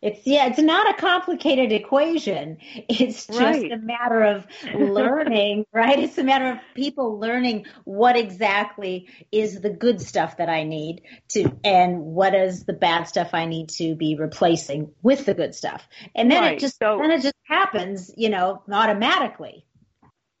[0.00, 2.58] It's yeah, it's not a complicated equation.
[2.88, 3.70] It's just Right.
[3.70, 5.96] a matter of learning, right?
[5.96, 11.02] It's a matter of people learning what exactly is the good stuff that I need
[11.30, 15.54] to and what is the bad stuff I need to be replacing with the good
[15.54, 15.86] stuff.
[16.16, 16.56] And then Right.
[16.56, 19.64] it just So- then it just happens, you know, automatically.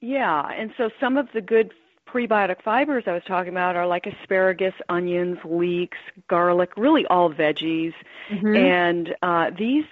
[0.00, 1.72] Yeah, and so some of the good
[2.12, 5.98] prebiotic fibers I was talking about are like asparagus, onions, leeks,
[6.28, 7.94] garlic, really all veggies.
[8.30, 8.56] Mm-hmm.
[8.56, 9.84] And uh, these,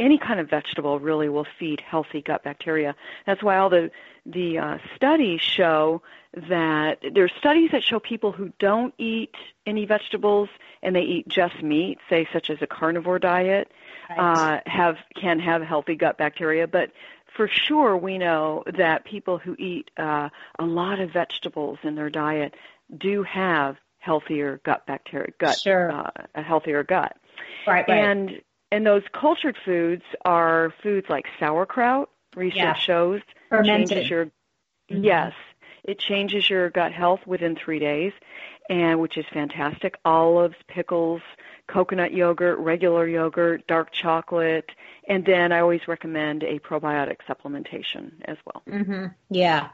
[0.00, 2.94] any kind of vegetable really will feed healthy gut bacteria.
[3.26, 3.90] That's why all the
[4.24, 6.02] the uh, studies show
[6.48, 9.34] that there's studies that show people who don't eat
[9.66, 10.48] any vegetables
[10.82, 13.70] and they eat just meat, say such as a carnivore diet,
[14.16, 16.90] uh, have can have healthy gut bacteria, but
[17.36, 20.28] for sure we know that people who eat uh,
[20.58, 22.54] a lot of vegetables in their diet
[22.96, 25.90] do have healthier gut bacteria, gut Sure.
[25.90, 27.16] uh, a healthier gut.
[27.66, 27.90] right, right.
[27.90, 28.40] And
[28.72, 32.10] and those cultured foods are foods like sauerkraut.
[32.34, 32.74] Research Yeah.
[32.74, 33.88] shows Fermented.
[33.90, 34.26] changes your
[34.90, 35.04] Mhm.
[35.04, 35.32] yes,
[35.86, 38.12] it changes your gut health within three days,
[38.68, 39.96] and which is fantastic.
[40.04, 41.22] Olives, pickles,
[41.66, 44.70] coconut yogurt, regular yogurt, dark chocolate,
[45.08, 48.62] and then I always recommend a probiotic supplementation as well.
[48.68, 49.68] hmm Yeah.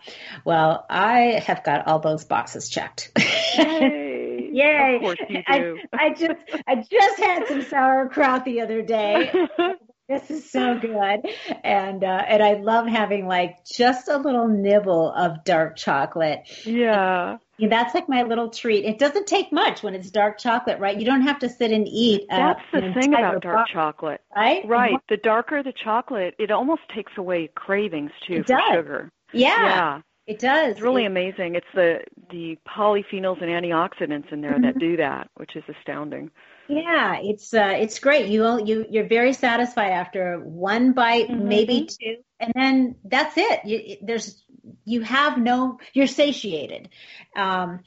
[0.44, 3.12] Well, I have got all those boxes checked.
[3.56, 4.50] Yay!
[4.52, 4.94] Yay.
[4.96, 5.74] Of course you I.
[5.92, 9.30] I just I just had some sauerkraut the other day.
[10.08, 11.20] This is so good,
[11.64, 16.40] and uh, and I love having like just a little nibble of dark chocolate.
[16.66, 17.38] yeah.
[17.58, 18.84] Yeah, that's like my little treat.
[18.84, 20.98] It doesn't take much when it's dark chocolate, right?
[20.98, 22.22] You don't have to sit and eat.
[22.28, 24.20] uh, That's the thing about dark box, chocolate.
[24.34, 24.66] right?
[24.66, 24.94] Right.
[25.08, 28.62] The darker the chocolate, it almost takes away cravings too It for does.
[28.74, 29.10] sugar.
[29.32, 30.00] Yeah, Yeah.
[30.26, 30.72] it does.
[30.72, 31.54] It's really It- amazing.
[31.54, 32.00] It's the
[32.30, 34.62] the polyphenols and antioxidants in there Mm-hmm.
[34.64, 36.30] that do that, which is astounding.
[36.72, 38.28] Yeah, it's uh, it's great.
[38.28, 41.42] You you you're very satisfied after one bite, Mhm.
[41.42, 43.64] maybe two, and then that's it.
[43.64, 44.42] You, it- there's
[44.84, 46.88] you have no you're satiated,
[47.36, 47.80] um,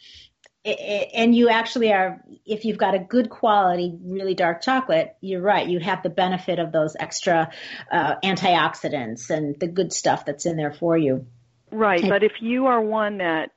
[0.65, 2.23] i- i- and you actually are.
[2.45, 5.67] If you've got a good quality, really dark chocolate, you're right.
[5.67, 7.49] You have the benefit of those extra
[7.91, 11.25] uh, antioxidants and the good stuff that's in there for you.
[11.71, 12.07] Right.
[12.07, 13.51] But if you are one that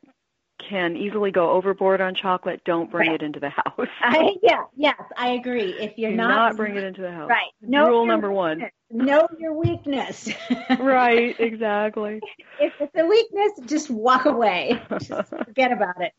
[0.59, 3.21] can easily go overboard on chocolate, don't bring Right.
[3.23, 3.89] it into the house.
[4.03, 5.75] I, yeah, yes, I agree.
[5.79, 7.29] If you're not, not bring it into the house.
[7.29, 8.71] right, know Rule number one.
[8.91, 10.29] Know your weakness.
[10.79, 12.21] Right, exactly.
[12.61, 14.81] if it's a weakness, just walk away.
[15.01, 16.13] Just forget about it.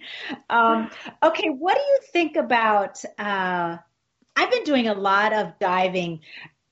[0.49, 0.89] Um,
[1.23, 3.03] okay, what do you think about?
[3.17, 3.77] Uh,
[4.35, 6.21] I've been doing a lot of diving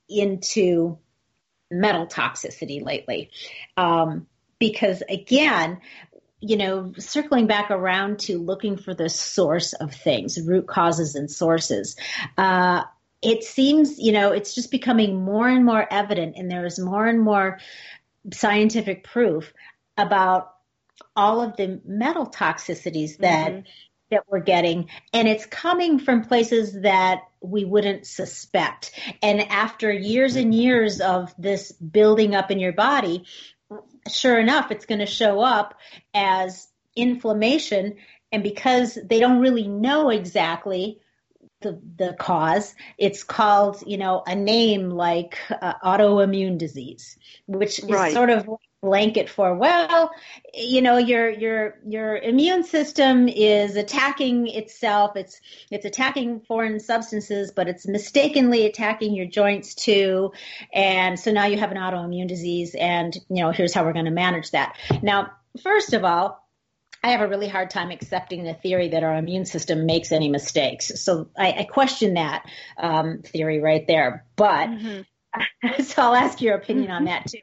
[0.10, 0.98] into
[1.70, 3.30] metal toxicity lately
[3.76, 4.28] um,
[4.60, 5.80] because, again,
[6.40, 11.32] you know, circling back around to looking for the source of things, root causes and
[11.32, 11.96] sources.
[12.38, 12.84] Uh,
[13.22, 17.08] it seems, you know, it's just becoming more and more evident, and there is more
[17.08, 17.60] and more
[18.34, 19.54] scientific proof
[19.98, 20.54] about
[21.16, 23.64] all of the metal toxicities that Mhm.
[24.10, 30.38] that we're getting and it's coming from places that we wouldn't suspect and after years
[30.38, 33.26] and years of this building up in your body
[34.10, 35.76] sure enough it's going to show up
[36.14, 37.96] as inflammation
[38.32, 41.00] and because they don't really know exactly
[41.62, 47.86] the the cause it's called you know a name like uh, autoimmune disease which is
[47.86, 48.14] Right.
[48.14, 48.48] sort of
[48.82, 50.12] blanket for well
[50.54, 57.52] you know your your your immune system is attacking itself it's it's attacking foreign substances
[57.52, 60.32] but it's mistakenly attacking your joints too
[60.72, 64.06] and so now you have an autoimmune disease and you know here's how we're going
[64.06, 65.32] to manage that now
[65.64, 66.44] first of all
[67.04, 70.30] I have a really hard time accepting the theory that our immune system makes any
[70.30, 70.92] mistakes.
[71.00, 72.46] So I, I question that
[72.78, 74.26] um, theory right there.
[74.36, 75.06] But Mhm.
[75.86, 77.40] so I'll ask your opinion on that too.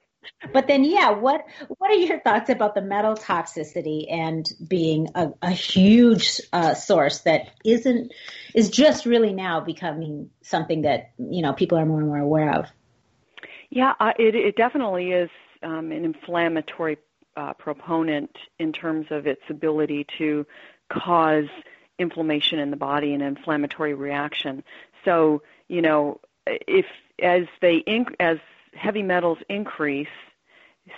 [0.53, 1.45] But then, yeah, what
[1.79, 7.21] what are your thoughts about the metal toxicity and being a, a huge uh, source
[7.21, 8.13] that isn't
[8.55, 12.53] is just really now becoming something that you know people are more and more aware
[12.55, 12.67] of?
[13.71, 15.31] Yeah, uh, it, it definitely is
[15.63, 16.99] um, an inflammatory
[17.37, 20.47] uh, proponent in terms of its ability to
[20.89, 21.49] cause
[21.99, 24.63] inflammation in the body and inflammatory reaction.
[25.05, 26.87] So, you know, if
[27.23, 28.39] as they inc- as
[28.77, 30.09] heavy metals increase,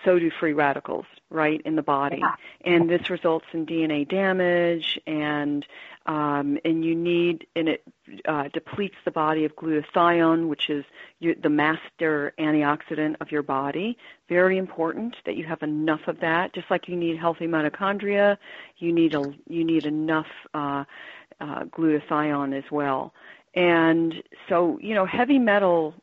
[0.05, 2.35] so do free radicals, right, in the body, Yeah.
[2.65, 5.65] and this results in DNA damage, and
[6.07, 7.83] um, and you need and it
[8.27, 10.85] uh, depletes the body of glutathione, which is
[11.19, 13.97] you, the master antioxidant of your body.
[14.29, 16.53] Very important that you have enough of that.
[16.53, 18.39] Just like you need healthy mitochondria,
[18.79, 20.85] you need a you need enough uh,
[21.41, 23.13] uh, glutathione as well.
[23.55, 24.15] And
[24.49, 25.95] so, you know, heavy metal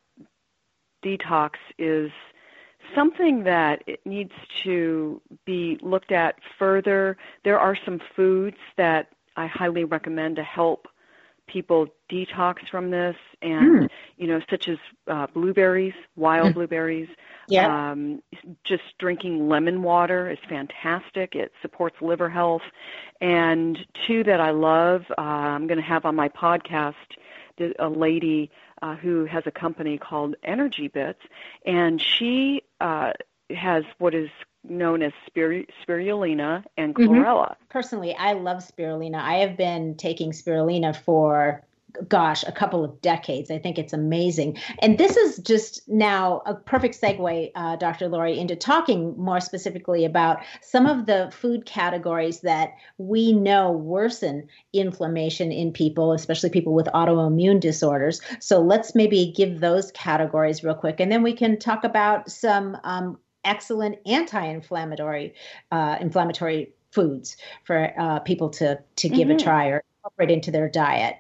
[1.04, 2.12] detox is
[2.96, 4.32] something that it needs
[4.64, 7.18] to be looked at further.
[7.44, 10.88] There are some foods that I highly recommend to help
[11.48, 13.90] people detox from this, and Mm.
[14.18, 14.78] you know, such as
[15.08, 16.54] uh, blueberries, wild Mm.
[16.54, 17.10] blueberries.
[17.50, 18.24] Yeah, Um,
[18.64, 21.36] just drinking lemon water is fantastic.
[21.36, 22.62] It supports liver health.
[23.20, 23.78] And
[24.08, 26.94] two that I love, uh, I'm going to have on my podcast
[27.80, 28.52] a lady
[28.82, 31.22] uh, who has a company called Energy Bits,
[31.66, 33.14] and she uh,
[33.50, 34.30] has what is
[34.64, 37.08] known as spir- spirulina and Mhm.
[37.08, 37.56] chlorella.
[37.70, 39.16] personally, I love spirulina.
[39.20, 41.64] I have been taking spirulina for
[42.08, 43.52] gosh, a couple of decades.
[43.52, 44.58] I think it's amazing.
[44.80, 48.08] And this is just now a perfect segue, uh, Dr.
[48.08, 54.48] Lori, into talking more specifically about some of the food categories that we know worsen
[54.74, 58.22] inflammation in people, especially people with autoimmune disorders.
[58.40, 62.78] So let's maybe give those categories real quick, and then we can talk about some
[62.84, 65.34] um, excellent anti-inflammatory
[65.72, 69.38] uh, inflammatory foods for uh, people to to give mm-hmm.
[69.38, 71.18] a try or incorporate into their diet.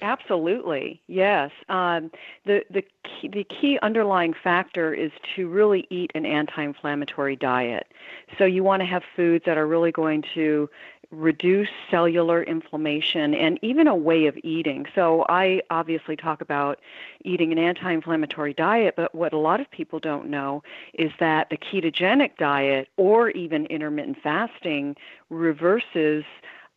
[0.00, 1.52] Absolutely, yes.
[1.68, 2.10] Um,
[2.44, 7.86] the the key, the key underlying factor is to really eat an anti-inflammatory diet.
[8.36, 10.68] So you want to have foods that are really going to
[11.12, 14.86] reduce cellular inflammation and even a way of eating.
[14.94, 16.80] So I obviously talk about
[17.22, 20.62] eating an anti-inflammatory diet, but what a lot of people don't know
[20.94, 24.96] is that the ketogenic diet or even intermittent fasting
[25.28, 26.24] reverses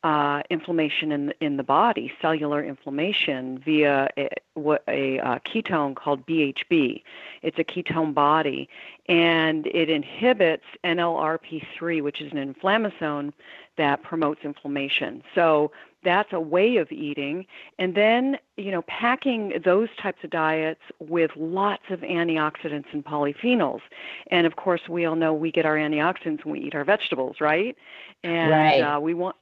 [0.06, 5.96] uh, inflammation in the, in the body, cellular inflammation via a, what a uh, ketone
[5.96, 7.02] called BHB.
[7.42, 8.70] It's a ketone body,
[9.10, 13.34] and it inhibits NLRP3, which is an inflammasome
[13.78, 15.24] that promotes inflammation.
[15.34, 15.72] So
[16.04, 17.48] that's a way of eating.
[17.80, 23.82] And then, you know, packing those types of diets with lots of antioxidants and polyphenols.
[24.28, 27.38] And of course, we all know we get our antioxidants when we eat our vegetables,
[27.42, 27.76] right?
[28.24, 28.82] And right.
[28.82, 29.36] Uh, we want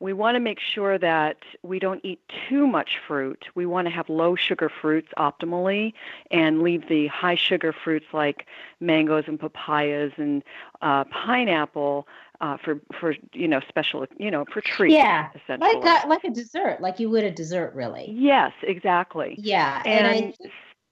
[0.00, 3.46] we want to make sure that we don't eat too much fruit.
[3.54, 5.92] We want to have low sugar fruits optimally
[6.30, 8.46] and leave the high sugar fruits like
[8.80, 10.44] mangoes and papayas and
[10.82, 12.06] uh, pineapple
[12.40, 14.94] uh, for for you know special you know for treats.
[14.94, 18.14] Yeah, like a, like a dessert, like you would a dessert, really.
[18.16, 19.34] Yes, exactly.
[19.38, 20.50] Yeah, and, and I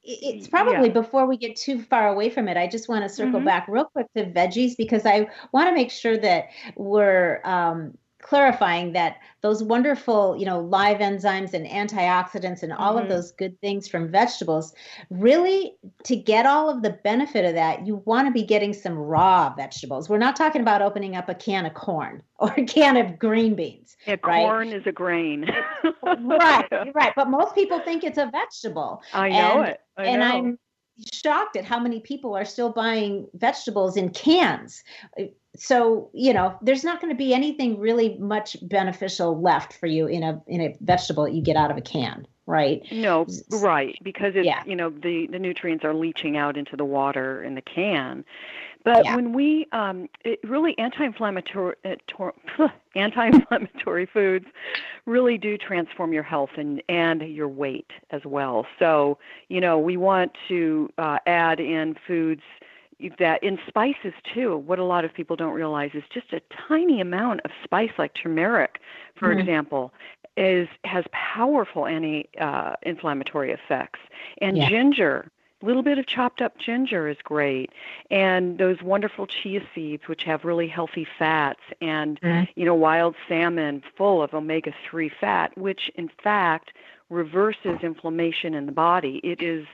[0.09, 0.93] it's probably yeah.
[0.93, 3.47] before we get too far away from it i just want to circle mm-hmm.
[3.47, 6.45] back real quick to veggies because i want to make sure that
[6.77, 7.93] we're um,
[8.27, 13.05] clarifying that those wonderful, you know, live enzymes and antioxidants and all mm-hmm.
[13.05, 14.75] of those good things from vegetables,
[15.11, 18.95] really to get all of the benefit of that, you want to be getting some
[18.95, 20.09] raw vegetables.
[20.09, 23.55] We're not talking about opening up a can of corn or a can of green
[23.55, 23.97] beans.
[24.07, 24.45] Yeah, right?
[24.45, 25.49] corn is a grain.
[26.03, 27.13] right, right.
[27.15, 29.03] But most people think it's a vegetable.
[29.13, 29.81] I know and, it.
[29.97, 30.27] I and know.
[30.27, 30.59] I'm
[31.13, 34.83] shocked at how many people are still buying vegetables in cans.
[35.57, 40.07] So you know there's not going to be anything really much beneficial left for you
[40.07, 42.83] in a in a vegetable that you get out of a can right?
[42.93, 44.63] No right because it's yeah.
[44.65, 48.25] you know the the nutrients are leaching out into the water in the can
[48.87, 49.15] but yeah.
[49.15, 54.47] when we um it really anti-inflammatory uh, anti-inflammatory foods
[55.05, 59.19] really do transform your health and and your weight as well so
[59.51, 62.43] you know we want to uh, add in foods
[63.19, 67.01] that in spices too, what a lot of people don't realize is just a tiny
[67.01, 68.81] amount of spice, like turmeric,
[69.19, 69.41] for mm-hmm.
[69.41, 69.93] example,
[70.37, 74.01] is has powerful anti-inflammatory uh, effects.
[74.41, 74.69] And yeah.
[74.69, 75.31] ginger,
[75.63, 77.71] a little bit of chopped up ginger is great,
[78.11, 82.51] and those wonderful chia seeds, which have really healthy fats, and mm-hmm.
[82.59, 86.73] you know wild salmon full of omega-3 fat, which in fact
[87.09, 89.21] reverses inflammation in the body.
[89.23, 89.67] It is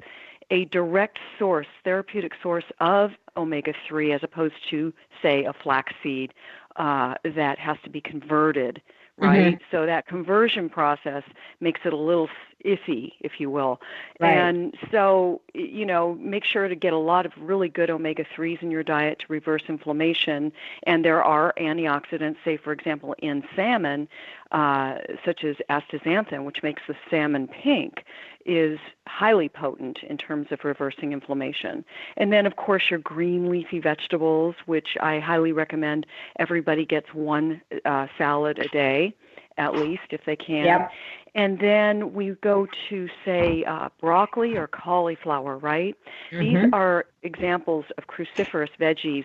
[0.50, 6.34] a direct source, therapeutic source of omega 3 as opposed to, say, a flaxseed
[6.76, 8.82] uh, that has to be converted,
[9.16, 9.54] right?
[9.54, 9.64] Mm-hmm.
[9.70, 11.22] So that conversion process
[11.60, 12.28] makes it a little
[12.64, 13.80] iffy, if you will.
[14.20, 14.30] Right.
[14.30, 18.62] And so, you know, make sure to get a lot of really good omega 3s
[18.62, 20.52] in your diet to reverse inflammation.
[20.84, 24.08] And there are antioxidants, say, for example, in salmon,
[24.50, 28.04] uh, such as astaxanthin, which makes the salmon pink,
[28.44, 31.84] is highly potent in terms of reversing inflammation.
[32.16, 36.06] And then, of course, your green leafy vegetables, which I highly recommend
[36.38, 39.14] everybody gets one uh, salad a day
[39.58, 40.64] at least if they can.
[40.64, 40.90] Yep.
[41.34, 45.96] And then we go to, say, uh, broccoli or cauliflower, right?
[46.30, 46.40] Mm-hmm.
[46.40, 49.24] These are examples of cruciferous veggies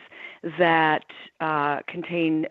[0.57, 1.03] that
[1.41, 2.47] uh, contain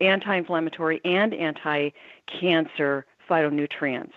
[0.00, 1.90] anti inflammatory and anti
[2.26, 4.12] cancer phytonutrients.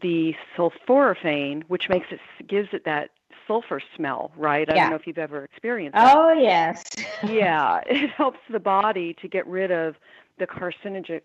[0.00, 3.10] The sulforaphane, which makes it gives it that
[3.46, 4.70] sulfur smell, right?
[4.70, 4.82] I yeah.
[4.82, 6.16] don't know if you've ever experienced that.
[6.16, 6.84] Oh, yes.
[7.24, 9.96] yeah, it helps the body to get rid of
[10.38, 11.22] the carcinogenic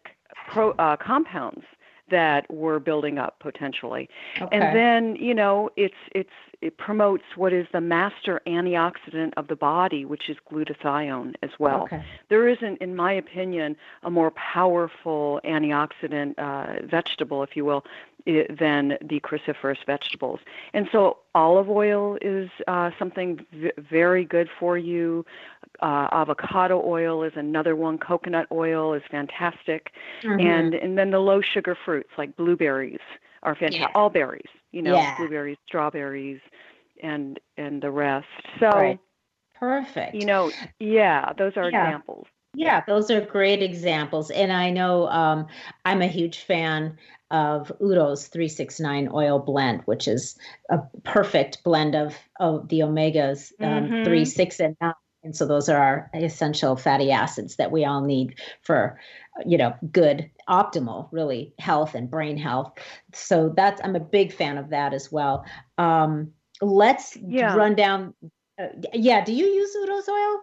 [0.47, 1.65] pro, uh, compounds
[2.11, 4.07] that we're building up potentially.
[4.39, 4.55] Okay.
[4.55, 6.29] And then, you know, it's it's
[6.61, 11.83] it promotes what is the master antioxidant of the body, which is glutathione as well.
[11.83, 12.03] Okay.
[12.29, 17.83] There isn't, in my opinion, a more powerful antioxidant uh, vegetable, if you will,
[18.25, 20.39] than the cruciferous vegetables.
[20.73, 25.25] And so olive oil is uh, something v- very good for you.
[25.81, 27.97] Uh, avocado oil is another one.
[27.97, 29.91] Coconut oil is fantastic.
[30.23, 30.39] Mm-hmm.
[30.39, 32.99] And and then the low sugar fruits like blueberries
[33.43, 33.81] are fantastic.
[33.81, 33.87] Yeah.
[33.95, 35.15] All berries, you know, Yeah.
[35.17, 36.39] blueberries, strawberries,
[37.01, 38.27] and and the rest.
[38.59, 38.99] So, Right.
[39.59, 40.15] Perfect.
[40.15, 41.85] you know, yeah, those are Yeah.
[41.85, 42.25] examples.
[42.53, 44.29] Yeah, those are great examples.
[44.29, 45.47] And I know um,
[45.85, 46.97] I'm a huge fan
[47.31, 50.37] of Udo's 369 oil blend, which is
[50.69, 54.03] a perfect blend of, of the omegas um, Mhm.
[54.03, 54.93] 3, 6, and 9.
[55.23, 58.99] And so those are our essential fatty acids that we all need for,
[59.45, 62.73] you know, good, optimal, really health and brain health.
[63.13, 65.45] So that's, I'm a big fan of that as well.
[65.77, 67.55] Um, let's Yeah.
[67.55, 68.13] run down.
[68.59, 70.41] Uh, yeah, do you use Udo's oil?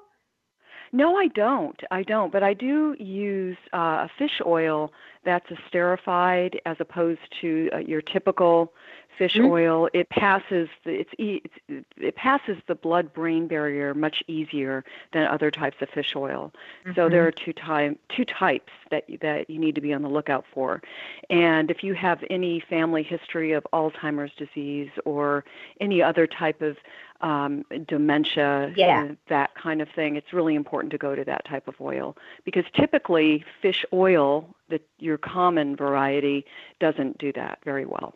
[0.93, 1.79] No, I don't.
[1.91, 2.33] I don't.
[2.33, 4.91] But I do use uh, a fish oil
[5.25, 8.73] that's esterified as opposed to uh, your typical
[9.19, 9.51] fish Mhm.
[9.51, 9.89] oil.
[9.93, 15.77] It passes the, it's, it's it passes the blood-brain barrier much easier than other types
[15.83, 16.53] of fish oil.
[16.95, 20.03] So there are two type two types that you- that you need to be on
[20.03, 20.81] the lookout for.
[21.29, 25.45] And if you have any family history of Alzheimer's disease or
[25.81, 26.77] any other type of
[27.21, 29.09] um, dementia, Yeah.
[29.11, 32.17] uh, that kind of thing, it's really important to go to that type of oil
[32.45, 36.47] because typically fish oil, the, your common variety,
[36.79, 38.15] doesn't do that very well.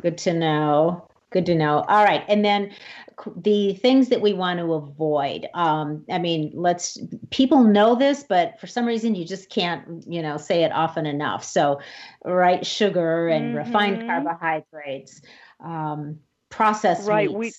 [0.00, 1.06] Good to know.
[1.30, 1.84] Good to know.
[1.88, 2.24] All right.
[2.28, 2.72] And then
[3.36, 5.46] the things that we want to avoid.
[5.54, 6.98] Um, I mean, let's,
[7.30, 11.06] people know this, but for some reason you just can't, you know, say it often
[11.06, 11.44] enough.
[11.44, 11.80] So,
[12.24, 14.06] right, sugar and refined Mhm.
[14.06, 15.20] carbohydrates,
[15.62, 17.52] um, processed Right, we-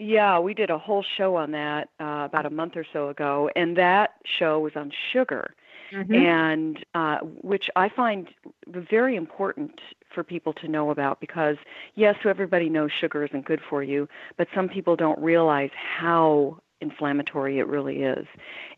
[0.00, 3.48] Yeah, we did a whole show on that uh, about a month or so ago,
[3.54, 5.54] and that show was on sugar.
[5.94, 6.28] Mhm.
[6.28, 8.28] and uh, which I find
[8.66, 9.80] very important
[10.14, 11.56] for people to know about because
[11.94, 17.58] yes, everybody knows sugar isn't good for you, but some people don't realize how inflammatory
[17.58, 18.26] it really is.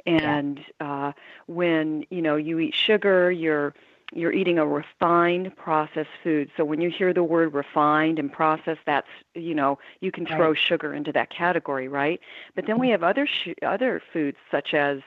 [0.07, 1.13] And uh,
[1.47, 3.75] when you know you eat sugar, you're
[4.13, 6.51] you're eating a refined processed food.
[6.57, 10.53] So when you hear the word refined and processed, that's you know you can throw
[10.53, 10.55] Right.
[10.55, 12.21] sugar into that category, right?
[12.55, 15.01] But then we have other sh- other foods such as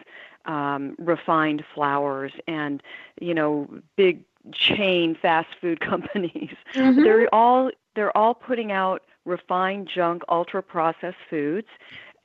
[0.46, 2.82] um, refined flours and
[3.22, 6.56] you know big chain fast food companies.
[6.76, 7.04] Mhm.
[7.04, 11.68] They're all they're all putting out refined junk, ultra processed foods.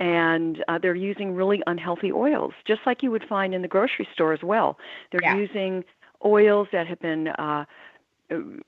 [0.01, 4.09] And uh, they're using really unhealthy oils, just like you would find in the grocery
[4.13, 4.77] store as well.
[5.13, 5.37] They're Yeah.
[5.37, 5.85] using
[6.25, 7.65] oils that have been uh,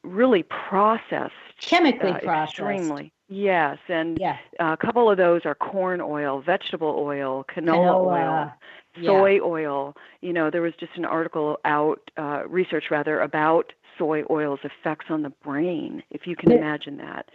[0.05, 2.51] really processed, Chemically uh, processed.
[2.61, 3.13] extremely.
[3.29, 4.37] Yes, and Yeah.
[4.61, 8.53] a couple of those are corn oil, vegetable oil, canola, oil,
[8.97, 9.03] Canola.
[9.03, 9.11] Yeah.
[9.11, 9.97] soy oil.
[10.21, 15.07] You know, there was just an article out, uh, research rather, about soy oil's effects
[15.11, 17.31] on the brain, if you can imagine that.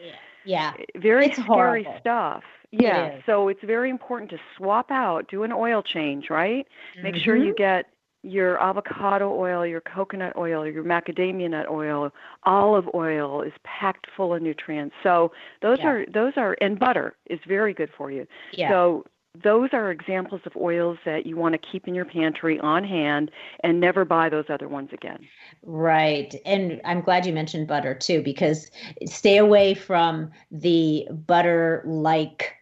[0.45, 0.73] Yeah.
[0.95, 1.99] Very It's scary horrible.
[1.99, 2.43] stuff.
[2.71, 3.23] Yeah, is.
[3.25, 6.65] so it's very important to swap out, do an oil change, right?
[7.01, 7.45] Make sure Mhm.
[7.47, 7.87] you get
[8.23, 14.33] your avocado oil, your coconut oil, your macadamia nut oil, olive oil is packed full
[14.33, 14.95] of nutrients.
[15.03, 15.31] So
[15.61, 15.87] those Yeah.
[15.89, 18.25] are those are and butter is very good for you.
[18.53, 18.69] Yeah.
[18.69, 19.05] So
[19.43, 23.31] those are examples of oils that you want to keep in your pantry on hand
[23.63, 25.25] and never buy those other ones again.
[25.63, 26.35] Right.
[26.45, 28.69] And I'm glad you mentioned butter too, because
[29.05, 32.55] stay away from the butter like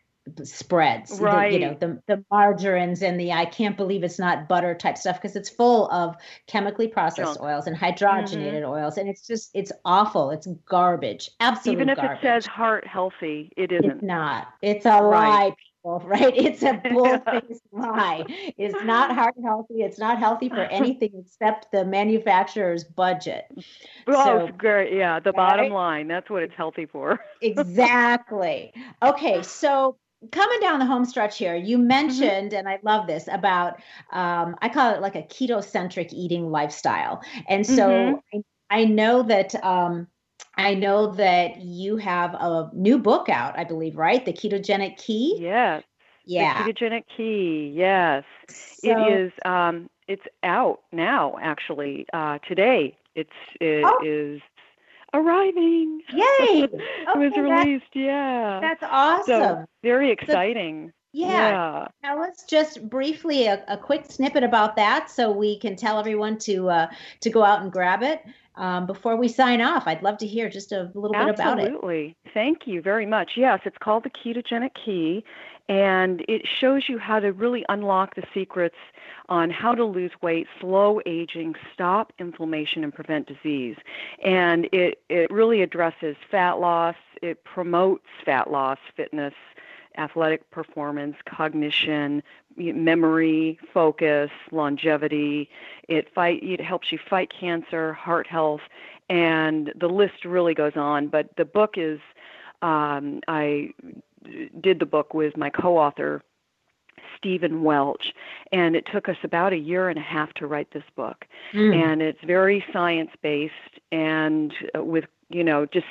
[0.44, 1.18] spreads.
[1.18, 1.54] The- Right.
[1.54, 5.20] you know, the, the margarines and the I can't believe it's not butter type stuff
[5.20, 6.16] because it's full of
[6.46, 7.42] chemically processed Junk.
[7.42, 7.86] oils and mm-hmm.
[8.06, 8.98] hydrogenated oils.
[9.00, 10.30] And it's just, it's awful.
[10.30, 11.32] It's garbage.
[11.40, 12.20] Absolute Even if garbage.
[12.20, 14.04] it says heart healthy, it's isn't.
[14.04, 14.50] not.
[14.62, 15.46] It's a lie, Right.
[15.58, 15.69] people,
[16.04, 16.36] right?
[16.36, 18.24] It's a bull-faced lie.
[18.58, 19.82] It's not heart healthy.
[19.82, 23.46] It's not healthy for anything except the manufacturer's budget.
[24.06, 24.94] Well, So- great.
[24.94, 26.08] Yeah, the bottom line.
[26.08, 27.20] That's what it's healthy for.
[27.42, 28.74] Exactly.
[29.02, 29.98] Okay, so
[30.32, 31.88] coming down the home stretch here, you Mm-hmm.
[31.88, 33.80] mentioned, and I love this about,
[34.12, 38.40] um, I call it like a keto-centric eating lifestyle, and so Mm-hmm.
[38.70, 39.56] I, I know that.
[39.64, 40.08] Um,
[40.56, 44.26] I know that you have a new book out, I believe, right?
[44.26, 45.38] The Ketogenic Key.
[45.40, 45.84] Yes.
[46.26, 46.64] Yeah.
[46.64, 47.72] The ketogenic key.
[47.76, 48.24] Yes.
[48.50, 49.32] So- it is.
[49.46, 51.38] Um, it's out now.
[51.42, 52.98] Actually, uh, today.
[53.16, 53.30] It's
[53.60, 54.00] it Oh.
[54.06, 54.42] is
[55.14, 56.02] arriving.
[56.14, 56.24] Yay!
[56.64, 57.86] it was Okay, that- released.
[57.94, 58.60] yeah.
[58.62, 59.26] That's awesome.
[59.42, 60.94] So very exciting.
[61.14, 61.88] yeah.
[62.04, 66.38] Tell us just briefly a, a quick snippet about that, so we can tell everyone
[66.40, 66.88] to uh,
[67.22, 68.22] to go out and grab it
[68.60, 69.84] um, before we sign off.
[69.88, 71.64] I'd love to hear just a little bit about it.
[71.64, 72.16] Absolutely.
[72.34, 73.32] Thank you very much.
[73.36, 75.24] Yes, it's called the ketogenic key
[75.70, 78.76] and it shows you how to really unlock the secrets
[79.30, 83.78] on how to lose weight, slow aging, stop inflammation and prevent disease.
[84.26, 89.36] And it it really addresses fat loss, it promotes fat loss, fitness,
[90.00, 92.24] athletic performance, cognition,
[92.58, 95.50] memory, focus, longevity.
[95.88, 98.62] It fight it helps you fight cancer, heart health,
[99.10, 101.08] and the list really goes on.
[101.08, 102.00] But the book is
[102.62, 103.72] um, I
[104.60, 106.24] did the book with my co-author
[107.18, 108.14] Stephen Welch,
[108.52, 111.26] and it took us about a year and a half to write this book.
[111.54, 111.76] Mm.
[111.76, 113.54] And it's very science based
[113.91, 115.86] and uh, with you know just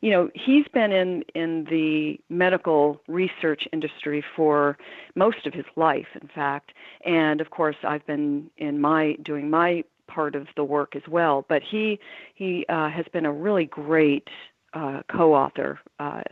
[0.00, 4.76] you know he's been in in the medical research industry for
[5.14, 6.72] most of his life in fact.
[7.04, 11.44] And of course I've been in my doing my part of the work as well.
[11.48, 11.98] But he
[12.34, 14.28] he uh, has been a really great
[14.72, 16.22] uh, co-author uh,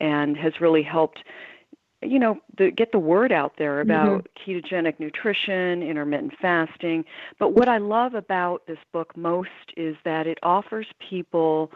[0.00, 1.24] and has really helped
[2.00, 4.50] you know the, get the word out there about mm-hmm.
[4.50, 7.04] ketogenic nutrition intermittent fasting.
[7.38, 11.72] But what i love about this book most is that it offers people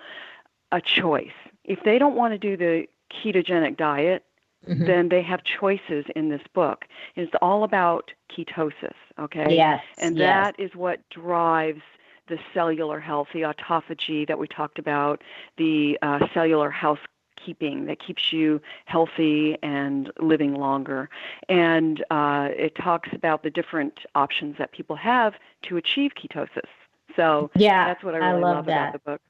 [0.73, 1.31] a choice
[1.65, 4.25] if they don't want to do the ketogenic diet
[4.67, 4.85] mm-hmm.
[4.87, 6.85] then they have choices in this book
[7.17, 10.27] and it's all about ketosis okay yes and yes.
[10.57, 11.83] that is what drives
[12.29, 15.23] the cellular health, the autophagy that we talked about,
[15.59, 16.99] the uh, cellular house
[17.45, 21.09] keeping that keeps you healthy and living longer.
[21.49, 26.69] And uh, it talks about the different options that people have to achieve ketosis.
[27.17, 29.21] So yeah, that's what I really I love, love about the book.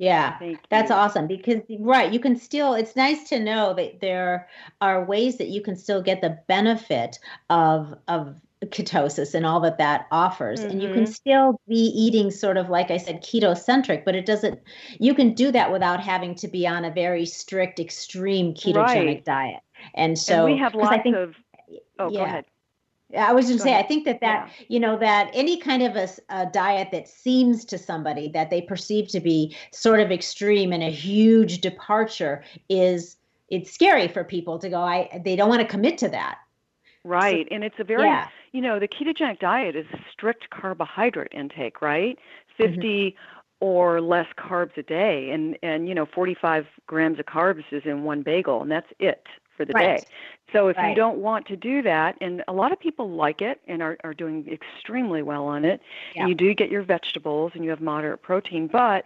[0.00, 0.38] Yeah,
[0.70, 4.48] that's awesome because right, you can still it's nice to know that there
[4.80, 7.18] are ways that you can still get the benefit
[7.50, 10.70] of of ketosis and all that that offers mm-hmm.
[10.70, 11.12] and you can mm-hmm.
[11.12, 14.60] still be eating sort of like i said ketocentric but it doesn't
[14.98, 19.24] you can do that without having to be on a very strict extreme ketogenic right.
[19.24, 19.60] diet
[19.94, 21.34] and so and we have lots think, of
[21.98, 22.18] oh yeah.
[22.18, 22.44] go ahead
[23.16, 23.84] I was going to say, ahead.
[23.84, 24.64] I think that that yeah.
[24.68, 28.62] you know that any kind of a, a, diet that seems to somebody that they
[28.62, 33.16] perceive to be sort of extreme and a huge departure is
[33.48, 34.80] it's scary for people to go.
[34.80, 36.38] I they don't want to commit to that.
[37.02, 41.32] Right, so, and it's a very yeah you know, the ketogenic diet is strict carbohydrate
[41.32, 42.18] intake, right?
[42.58, 42.74] Mm-hmm.
[42.74, 43.16] 50 mm-hmm.
[43.60, 45.30] or less carbs a day.
[45.30, 49.26] And, and, you know, 45 grams of carbs is in one bagel, and that's it
[49.60, 50.00] for the right.
[50.00, 50.06] day.
[50.54, 50.88] So if right.
[50.88, 53.98] you don't want to do that, and a lot of people like it and are,
[54.04, 55.82] are doing extremely well on it,
[56.14, 56.26] yeah.
[56.26, 59.04] you do get your vegetables and you have moderate protein, but,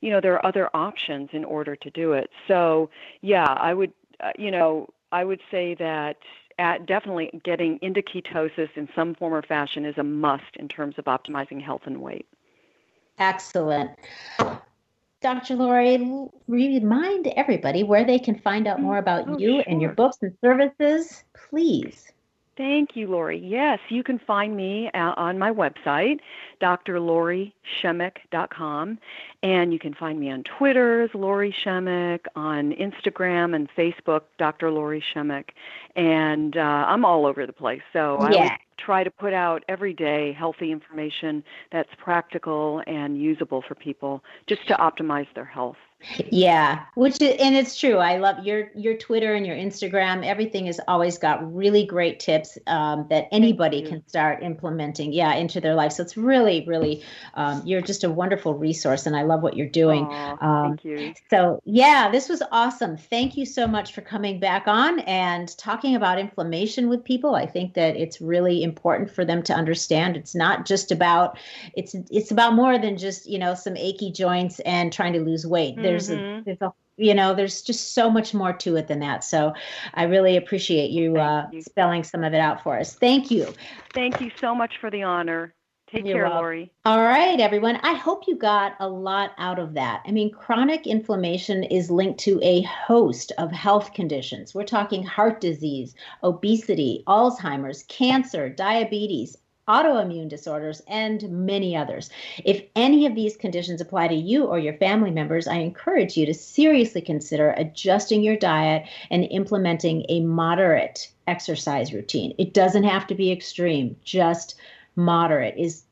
[0.00, 2.30] you know, there are other options in order to do it.
[2.46, 2.88] So,
[3.20, 6.18] yeah, I would, uh, you know, I would say that
[6.58, 10.94] at definitely getting into ketosis in some form or fashion is a must in terms
[10.98, 12.26] of optimizing health and weight.
[13.18, 13.90] Excellent.
[15.20, 15.56] Dr.
[15.56, 19.64] Lori, remind everybody where they can find out more about oh, you sure.
[19.66, 22.12] and your books and services, please.
[22.56, 23.38] Thank you, Lori.
[23.38, 26.20] Yes, you can find me uh, on my website,
[26.62, 28.98] drlorishemek.com,
[29.42, 34.70] and you can find me on Twitter as Lori Shemek, on Instagram and Facebook, Dr.
[34.70, 35.50] Lori Shemek,
[35.96, 37.82] and uh, I'm all over the place.
[37.92, 38.56] So yeah.
[38.78, 44.66] Try to put out every day healthy information that's practical and usable for people, just
[44.68, 45.76] to optimize their health.
[46.30, 47.96] Yeah, which is, and it's true.
[47.96, 50.26] I love your your Twitter and your Instagram.
[50.26, 55.14] Everything has always got really great tips um, that anybody can start implementing.
[55.14, 55.92] Yeah, into their life.
[55.92, 57.02] So it's really, really,
[57.32, 60.04] um, you're just a wonderful resource, and I love what you're doing.
[60.04, 61.14] Aww, um, thank you.
[61.30, 62.98] So yeah, this was awesome.
[62.98, 67.34] Thank you so much for coming back on and talking about inflammation with people.
[67.34, 70.18] I think that it's really important for them to understand.
[70.18, 71.38] It's not just about
[71.74, 75.46] it's it's about more than just you know some achy joints and trying to lose
[75.46, 75.76] weight.
[75.76, 76.40] Mm-hmm there's mm-hmm.
[76.40, 79.52] a there's a you know there's just so much more to it than that so
[79.94, 81.62] i really appreciate you, uh, you.
[81.62, 83.52] spelling some of it out for us thank you
[83.94, 85.54] thank you so much for the honor
[85.86, 86.38] Take You're care, welcome.
[86.38, 86.72] Lori.
[86.84, 87.76] All right, everyone.
[87.76, 90.02] I hope you got a lot out of that.
[90.04, 94.52] I mean, chronic inflammation is linked to a host of health conditions.
[94.52, 99.36] We're talking heart disease, obesity, Alzheimer's, cancer, diabetes,
[99.68, 102.10] autoimmune disorders, and many others.
[102.44, 106.26] If any of these conditions apply to you or your family members, I encourage you
[106.26, 112.34] to seriously consider adjusting your diet and implementing a moderate exercise routine.
[112.38, 114.56] It doesn't have to be extreme, just
[114.96, 115.84] moderate is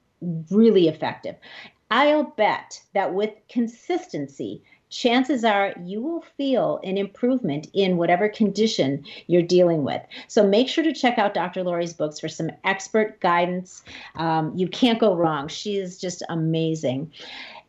[0.50, 1.36] really effective.
[1.90, 9.04] I'll bet that with consistency, chances are you will feel an improvement in whatever condition
[9.26, 10.00] you're dealing with.
[10.28, 11.62] So make sure to check out Dr.
[11.62, 13.82] Lori's books for some expert guidance.
[14.16, 15.48] Um, you can't go wrong.
[15.48, 17.12] She is just amazing.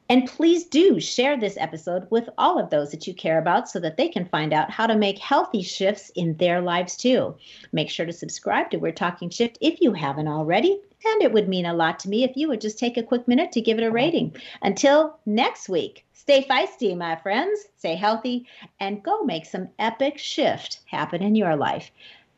[0.07, 3.79] And please do share this episode with all of those that you care about so
[3.79, 7.35] that they can find out how to make healthy shifts in their lives too.
[7.71, 10.79] Make sure to subscribe to We're Talking Shift if you haven't already.
[11.03, 13.27] And it would mean a lot to me if you would just take a quick
[13.27, 14.35] minute to give it a rating.
[14.61, 18.47] Until next week, stay feisty, my friends, stay healthy,
[18.79, 21.91] and go make some epic shift happen in your life.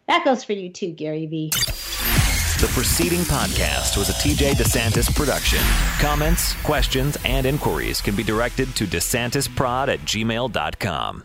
[0.08, 1.51] That goes for you too, Gary Vee.
[2.60, 5.60] The preceding podcast was a TJ DeSantis production.
[5.99, 11.24] Comments, questions, and inquiries can be directed to DeSantisProd at gmail.com.